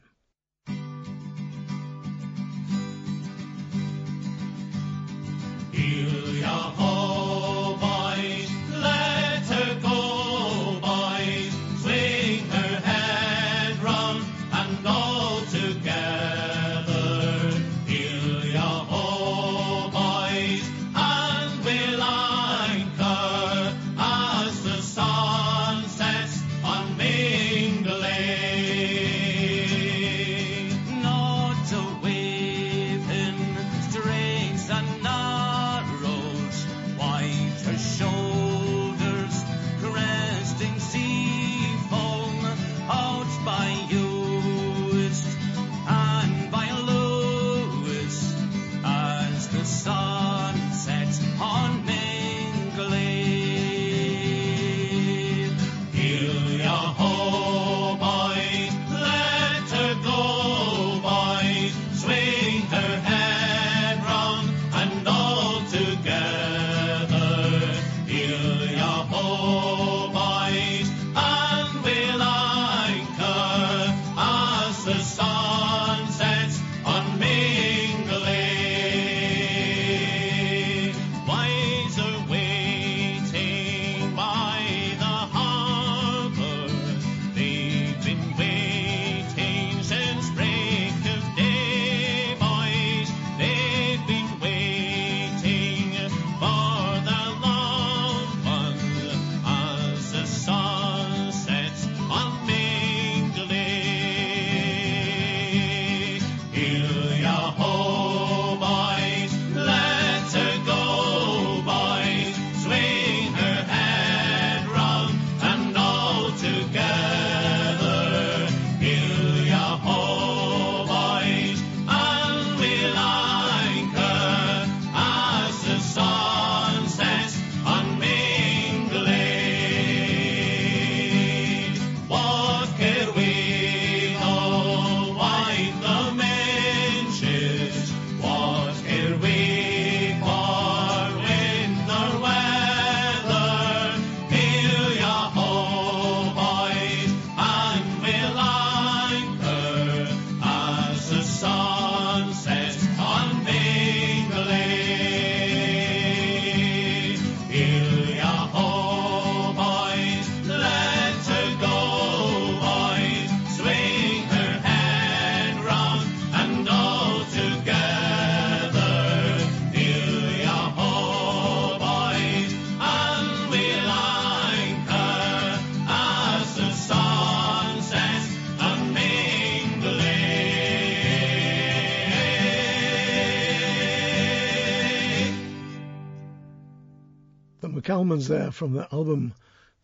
[188.08, 189.32] there from the album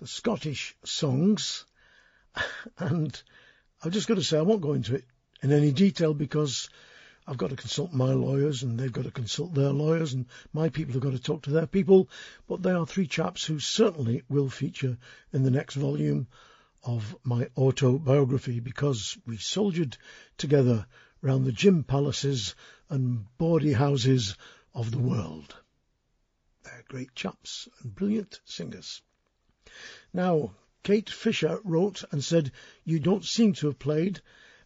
[0.00, 1.64] The Scottish Songs.
[2.78, 3.22] And
[3.82, 5.04] I've just got to say, I won't go into it
[5.40, 6.68] in any detail because
[7.28, 10.68] I've got to consult my lawyers and they've got to consult their lawyers and my
[10.68, 12.08] people have got to talk to their people.
[12.48, 14.98] But they are three chaps who certainly will feature
[15.32, 16.26] in the next volume
[16.82, 19.96] of my autobiography because we soldiered
[20.38, 20.86] together
[21.22, 22.56] round the gym palaces
[22.90, 24.36] and bawdy houses
[24.74, 25.54] of the world.
[26.70, 29.00] They're great chaps and brilliant singers.
[30.12, 32.52] Now, Kate Fisher wrote and said,
[32.84, 34.20] You don't seem to have played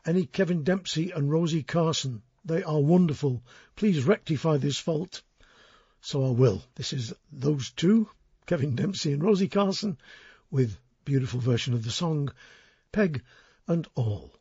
[0.05, 2.23] any Kevin Dempsey and Rosie Carson.
[2.45, 3.43] They are wonderful.
[3.77, 5.23] Please rectify this fault.
[6.01, 6.65] So I will.
[6.75, 8.09] This is those two,
[8.47, 9.97] Kevin Dempsey and Rosie Carson,
[10.51, 12.33] with beautiful version of the song,
[12.91, 13.23] Peg
[13.69, 14.33] and Awl.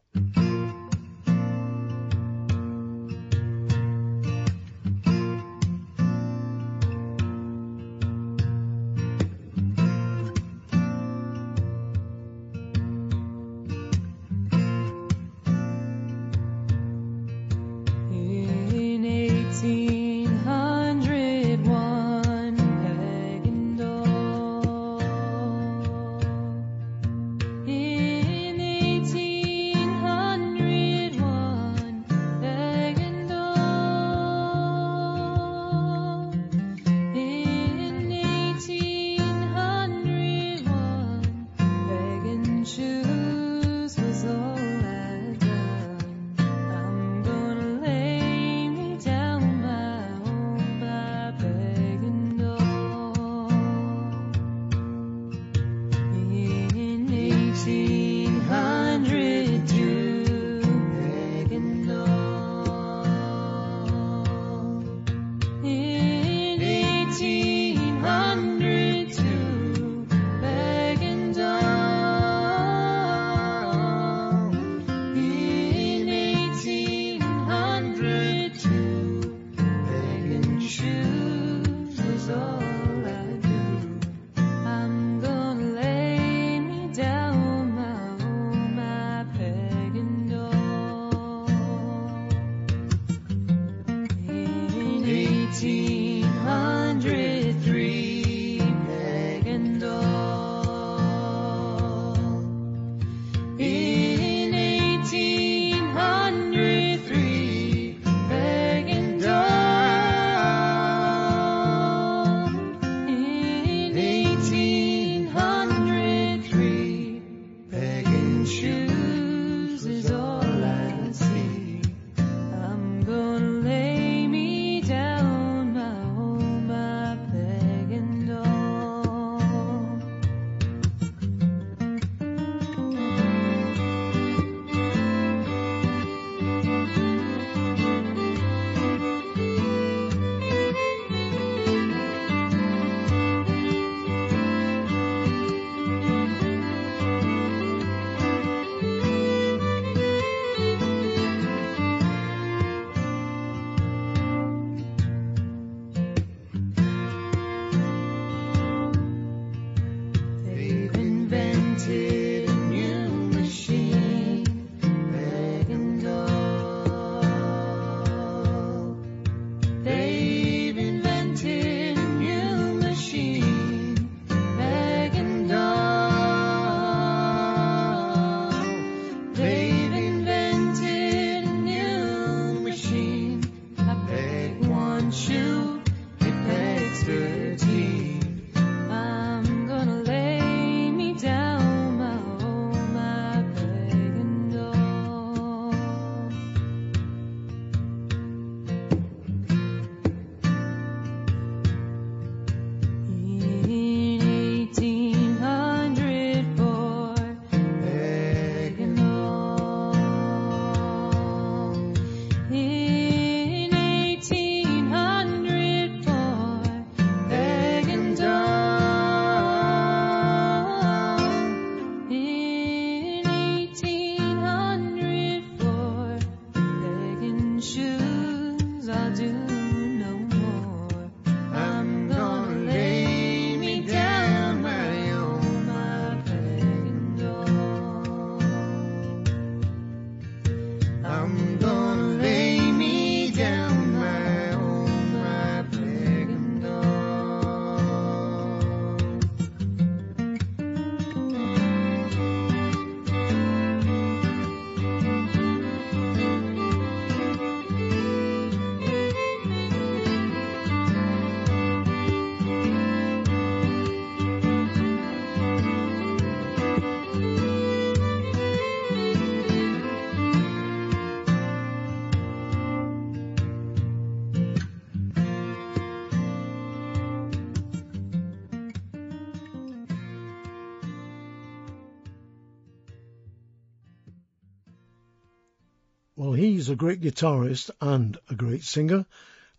[286.72, 289.06] A great guitarist and a great singer,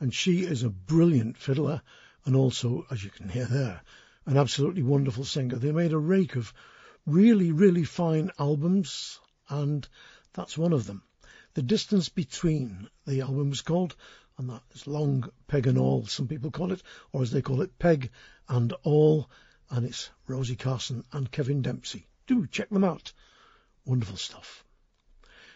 [0.01, 1.83] and she is a brilliant fiddler,
[2.25, 3.83] and also, as you can hear there,
[4.25, 5.57] an absolutely wonderful singer.
[5.57, 6.55] They made a rake of
[7.05, 9.21] really, really fine albums,
[9.51, 9.87] and
[10.33, 11.03] that's one of them.
[11.53, 13.95] The Distance Between, the album was called,
[14.39, 16.83] and that is Long Peg and Awl, some people call it,
[17.13, 18.11] or as they call it, Peg
[18.49, 19.29] and Awl,
[19.69, 22.07] and it's Rosie Carson and Kevin Dempsey.
[22.27, 23.13] Do check them out.
[23.85, 24.62] Wonderful stuff.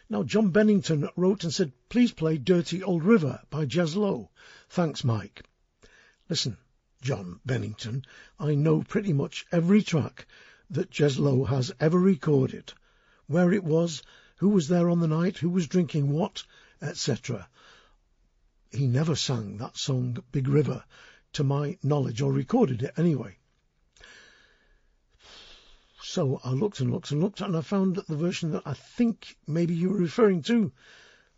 [0.08, 4.30] Now, John Bennington wrote and said, please play Dirty Old River by Jez Lowe.
[4.68, 5.42] Thanks, Mike.
[6.28, 6.58] Listen,
[7.02, 8.04] John Bennington,
[8.38, 10.26] I know pretty much every track
[10.70, 12.72] that Jez Lowe has ever recorded,
[13.26, 14.02] where it was,
[14.36, 16.44] who was there on the night, who was drinking what,
[16.80, 17.48] etc.
[18.70, 20.84] He never sang that song, Big River,
[21.32, 23.38] to my knowledge, or recorded it anyway.
[26.08, 29.36] So I looked and looked and looked, and I found the version that I think
[29.46, 30.72] maybe you were referring to.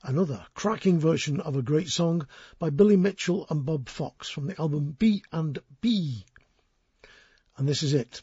[0.03, 2.29] Another cracking version of a great song
[2.59, 6.27] by Billy Mitchell and Bob Fox from the album B and B.
[7.57, 8.21] And this is it.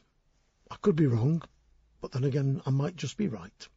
[0.69, 1.41] I could be wrong,
[1.99, 3.67] but then again, I might just be right.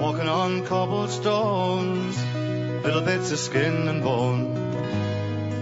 [0.00, 2.24] Walking on cobblestones,
[2.84, 4.73] little bits of skin and bone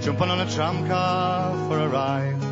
[0.02, 2.42] jumping on a tram car for a ride.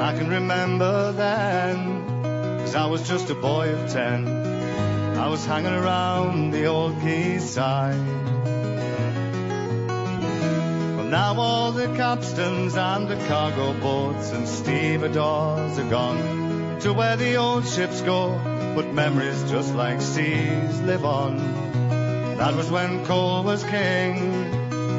[0.00, 2.04] I can remember then,
[2.60, 4.28] cause I was just a boy of ten.
[5.18, 8.06] I was hanging around the old quayside.
[10.96, 17.16] Well, now all the capstans and the cargo boats and stevedores are gone to where
[17.16, 18.38] the old ships go,
[18.76, 21.75] but memories just like seas live on.
[22.38, 24.30] That was when coal was king.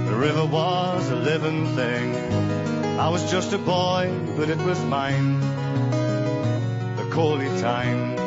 [0.06, 2.16] The river was a living thing.
[3.00, 5.40] I was just a boy, but it was mine.
[6.98, 8.18] The coaly Tyne.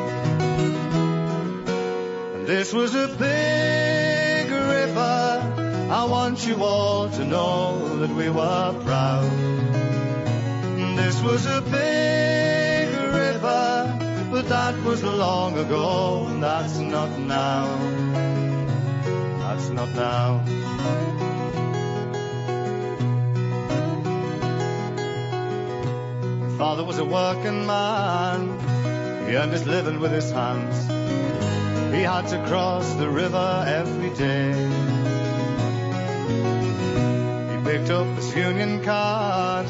[2.34, 5.88] And this was a big river.
[5.90, 9.30] I want you all to know that we were proud.
[10.96, 18.09] This was a big river, but that was long ago, and that's not now
[19.60, 20.38] that's not now.
[26.40, 28.58] My father was a working man,
[29.28, 30.86] he earned his living with his hands.
[31.94, 34.52] He had to cross the river every day.
[37.50, 39.66] He picked up his union card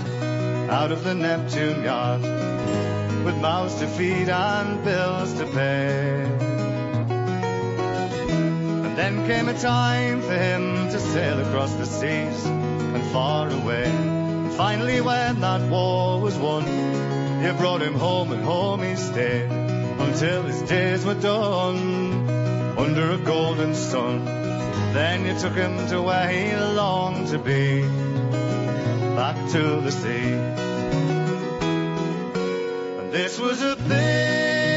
[0.70, 2.22] out of the Neptune yard
[3.24, 6.49] with mouths to feed and bills to pay.
[9.10, 13.86] Then came a time for him to sail across the seas and far away.
[13.86, 16.62] And finally, when that war was won,
[17.42, 22.28] you brought him home and home he stayed until his days were done
[22.78, 24.24] under a golden sun.
[24.94, 27.82] Then you took him to where he longed to be,
[29.16, 30.34] back to the sea.
[33.00, 34.69] And this was a I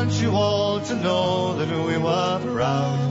[0.00, 3.10] want you all to know that we were proud.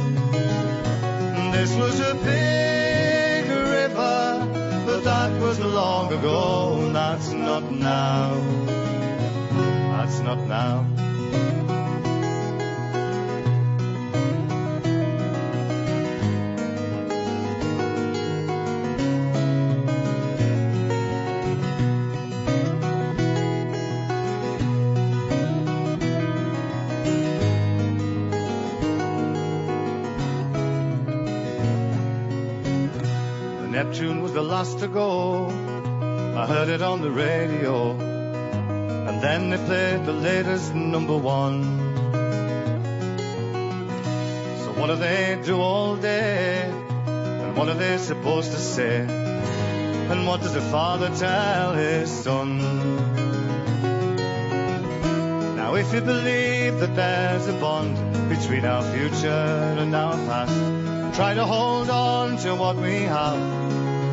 [1.54, 4.48] This was a big river,
[4.88, 8.34] but that was long ago, that's not now.
[9.92, 10.89] That's not now.
[34.30, 35.48] Was the last to go.
[36.36, 37.92] I heard it on the radio.
[39.08, 41.64] And then they played the latest number one.
[44.62, 46.62] So what do they do all day?
[46.68, 49.00] And what are they supposed to say?
[50.12, 52.60] And what does a father tell his son?
[55.56, 57.96] Now if you believe that there's a bond
[58.30, 63.59] between our future and our past, try to hold on to what we have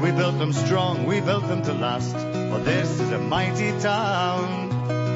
[0.01, 2.13] we built them strong, we built them to last.
[2.13, 4.71] For this is a mighty town.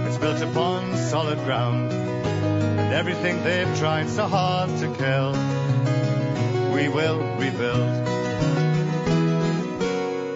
[0.06, 1.92] It's built upon solid ground.
[1.92, 5.32] And everything they've tried so hard to kill,
[6.74, 8.06] we will rebuild.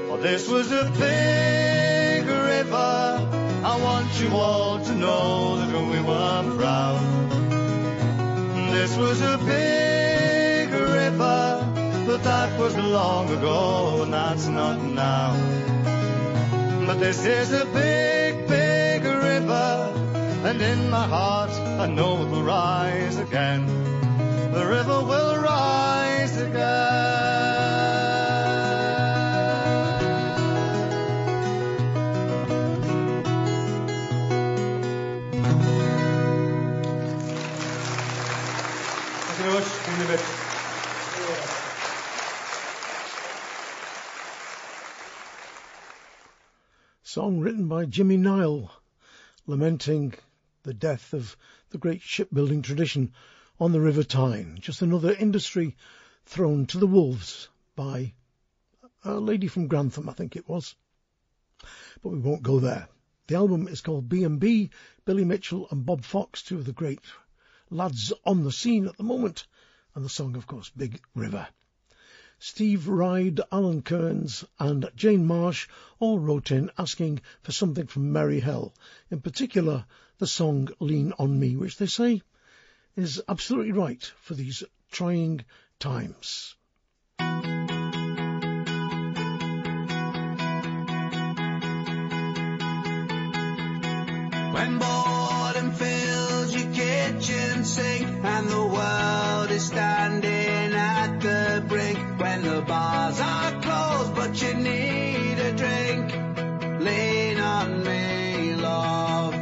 [0.08, 3.28] For this was a big river.
[3.64, 7.00] I want you all to know that we were proud.
[8.72, 10.03] This was a big
[12.14, 15.34] but that was long ago, and that's not now.
[16.86, 19.92] But this is a big, big river,
[20.44, 23.66] and in my heart I know it will rise again.
[24.52, 27.53] The river will rise again.
[47.14, 48.72] Song written by Jimmy Nail,
[49.46, 50.14] lamenting
[50.64, 51.36] the death of
[51.70, 53.12] the great shipbuilding tradition
[53.60, 54.58] on the River Tyne.
[54.60, 55.76] Just another industry
[56.26, 58.14] thrown to the wolves by
[59.04, 60.74] a lady from Grantham, I think it was.
[62.02, 62.88] But we won't go there.
[63.28, 64.70] The album is called B&B,
[65.04, 66.98] Billy Mitchell and Bob Fox, two of the great
[67.70, 69.46] lads on the scene at the moment,
[69.94, 71.46] and the song, of course, Big River.
[72.46, 75.66] Steve Ride, Alan Kearns, and Jane Marsh
[75.98, 78.74] all wrote in asking for something from Merry Hell,
[79.10, 79.86] in particular
[80.18, 82.20] the song Lean on Me, which they say
[82.96, 85.42] is absolutely right for these trying
[85.78, 86.54] times.
[94.52, 101.98] When boredom fills your kitchen sink and the world is standing at the brink.
[102.20, 106.12] When the bars are closed but you need a drink,
[106.80, 109.34] lean on me, love.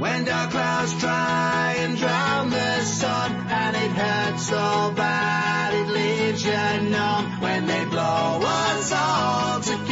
[0.00, 6.44] When dark clouds try and drown the sun and it hurts so bad it leaves
[6.44, 7.40] you numb.
[7.40, 9.83] When they blow us all to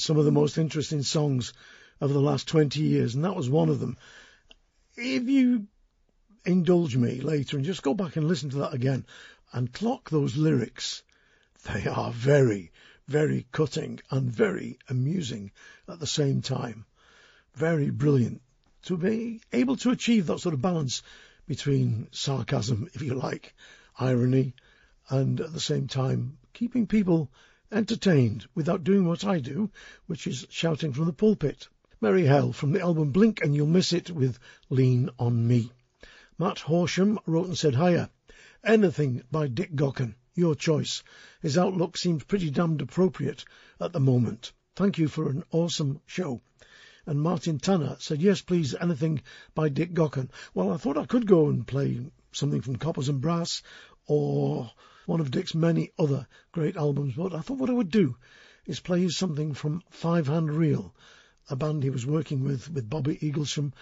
[0.00, 1.52] some of the most interesting songs
[2.00, 3.96] of the last 20 years, and that was one of them.
[4.96, 5.66] If you
[6.44, 9.06] indulge me later and just go back and listen to that again
[9.52, 11.02] and clock those lyrics,
[11.64, 12.72] They are very,
[13.06, 15.50] very cutting and very amusing
[15.86, 16.86] at the same time.
[17.52, 18.40] Very brilliant
[18.84, 21.02] to be able to achieve that sort of balance
[21.46, 23.54] between sarcasm, if you like,
[23.98, 24.54] irony,
[25.10, 27.30] and at the same time keeping people
[27.72, 29.70] entertained without doing what I do,
[30.06, 31.68] which is shouting from the pulpit.
[32.00, 34.38] Merry Hell from the album Blink and You'll Miss It with
[34.70, 35.70] Lean on Me.
[36.38, 38.10] Matt Horsham wrote and said, Hiya.
[38.64, 41.02] Anything by Dick Gaughan, your choice.
[41.42, 43.44] His outlook seems pretty damned appropriate
[43.78, 44.52] at the moment.
[44.74, 46.40] Thank you for an awesome show.
[47.06, 49.22] And Martin Tanner said, yes, please, anything
[49.54, 50.30] by Dick Gaughan.
[50.54, 52.00] Well, I thought I could go and play
[52.32, 53.62] something from Coppers and Brass
[54.06, 54.70] or
[55.10, 58.16] one of Dick's many other great albums, but I thought what I would do
[58.64, 60.94] is play you something from Five Hand Reel,
[61.48, 63.72] a band he was working with, with Bobby Eaglesham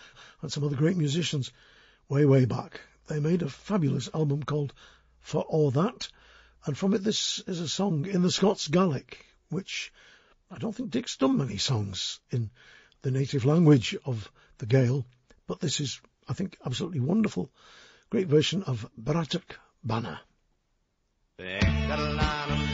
[0.40, 1.52] and some other great musicians
[2.08, 2.80] way, way back.
[3.08, 4.72] They made a fabulous album called
[5.20, 6.08] For All That,
[6.64, 9.92] and from it this is a song in the Scots Gaelic, which
[10.50, 12.48] I don't think Dick's done many songs in
[13.02, 15.04] the native language of the Gael,
[15.46, 17.50] but this is, I think, absolutely wonderful.
[18.08, 18.90] Great version of
[21.38, 21.98] Bratach Bana.
[22.18, 22.48] speculare.
[22.48, 22.67] Alien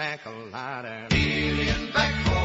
[0.00, 0.30] back for
[1.12, 2.39] euro.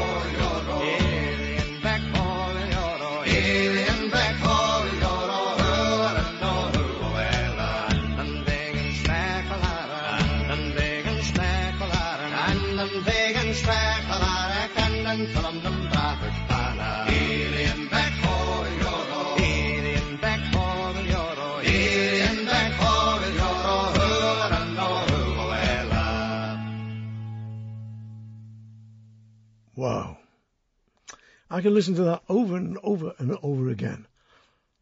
[31.56, 34.06] I can listen to that over and over and over again.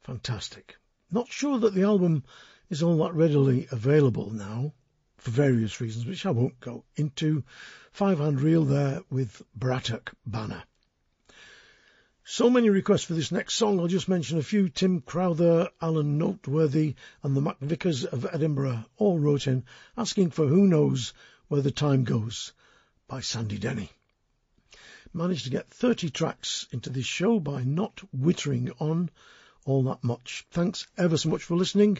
[0.02, 0.76] Fantastic.
[1.08, 2.24] Not sure that the album
[2.68, 4.72] is all that readily available now,
[5.18, 7.44] for various reasons, which I won't go into.
[7.92, 10.64] Five hand reel there with Bratach Bana.
[12.24, 13.78] So many requests for this next song.
[13.78, 14.68] I'll just mention a few.
[14.68, 19.62] Tim Crowther, Alan Noteworthy, and the MacVickers of Edinburgh all wrote in
[19.96, 21.12] asking for Who Knows
[21.46, 22.52] Where the Time Goes
[23.06, 23.92] by Sandy Denny
[25.14, 29.10] managed to get 30 tracks into this show by not wittering on
[29.64, 30.44] all that much.
[30.50, 31.98] Thanks ever so much for listening.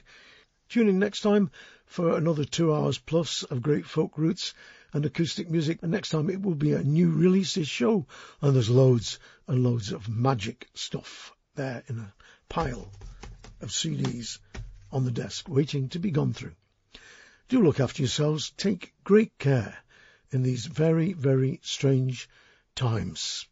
[0.69, 1.51] Tune in next time
[1.87, 4.55] for another two hours plus of great folk roots
[4.93, 5.79] and acoustic music.
[5.83, 8.07] And next time it will be a new releases show.
[8.41, 12.15] And there's loads and loads of magic stuff there in a
[12.49, 12.91] pile
[13.61, 14.39] of CDs
[14.91, 16.55] on the desk waiting to be gone through.
[17.49, 18.51] Do look after yourselves.
[18.57, 19.77] Take great care
[20.31, 22.29] in these very, very strange
[22.75, 23.47] times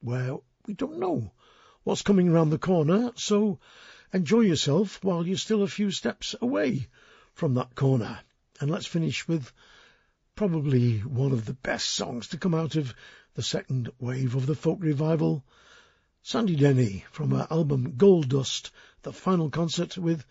[0.00, 1.32] where we don't know
[1.84, 3.58] what's coming around the corner, so
[4.12, 6.88] enjoy yourself while you're still a few steps away
[7.34, 8.20] from that corner.
[8.60, 9.52] And let's finish with
[10.34, 12.94] probably one of the best songs to come out of
[13.34, 15.44] the second wave of the folk revival,
[16.22, 18.70] Sandy Denny from her album Gold Dust,
[19.02, 20.24] the final concert with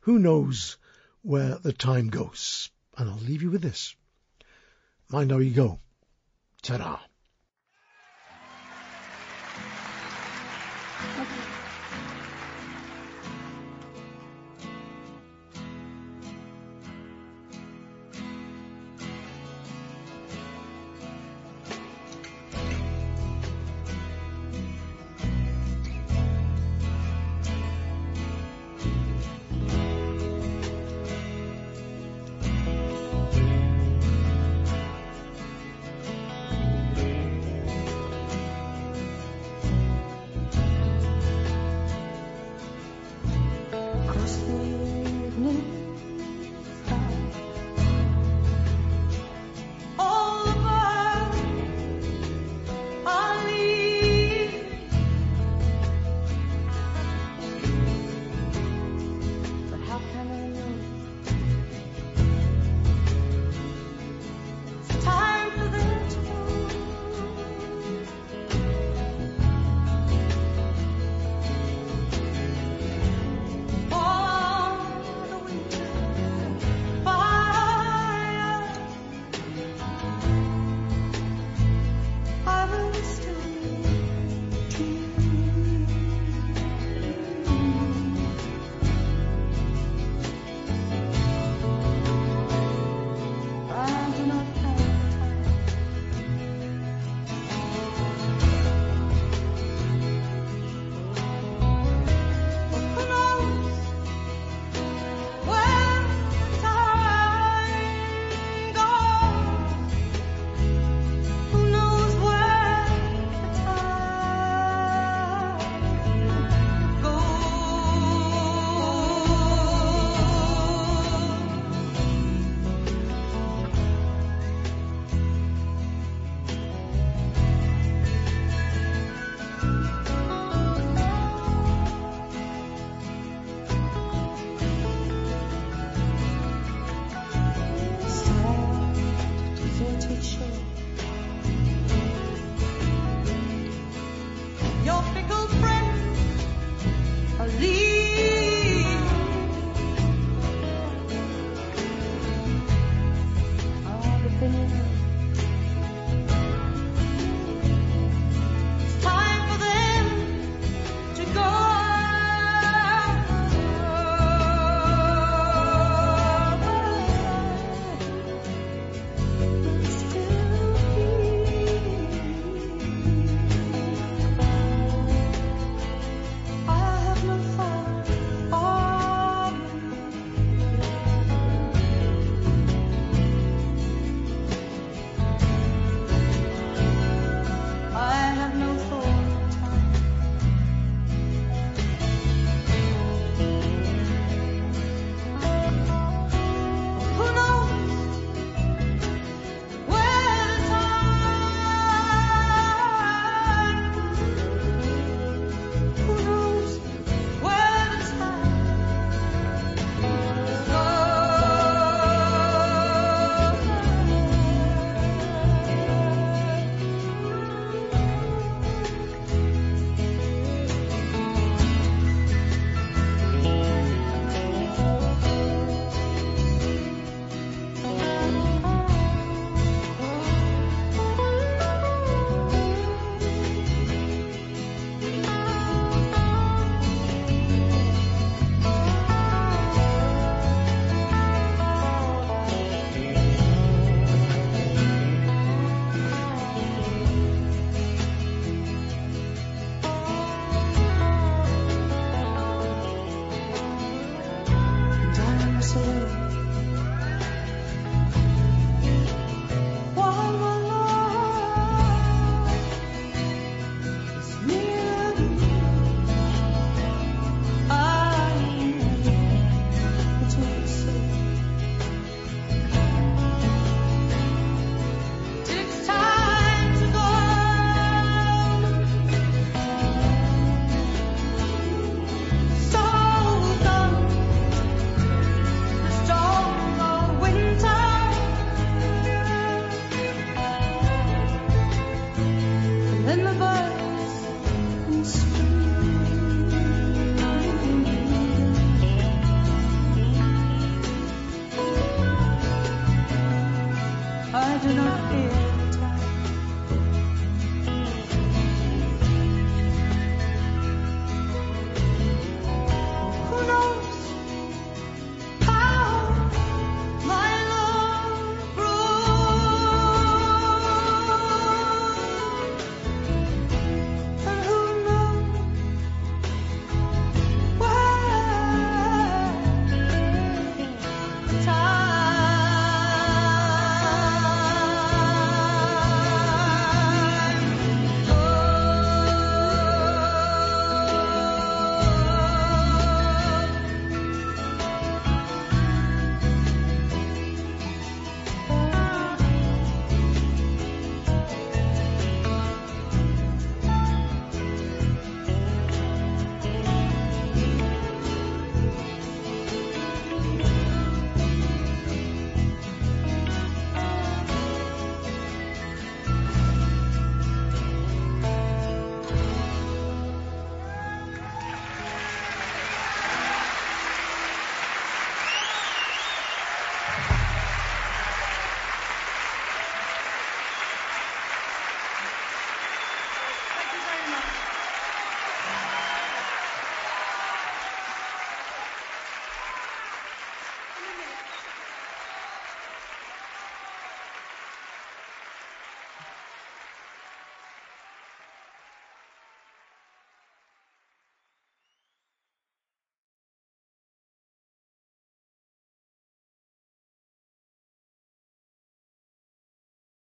[0.00, 0.76] Who Knows
[1.22, 2.70] Where the Time Goes.
[2.96, 3.94] And I'll leave you with this.
[5.08, 5.78] Mind how you go.
[6.62, 7.00] Ta-ra.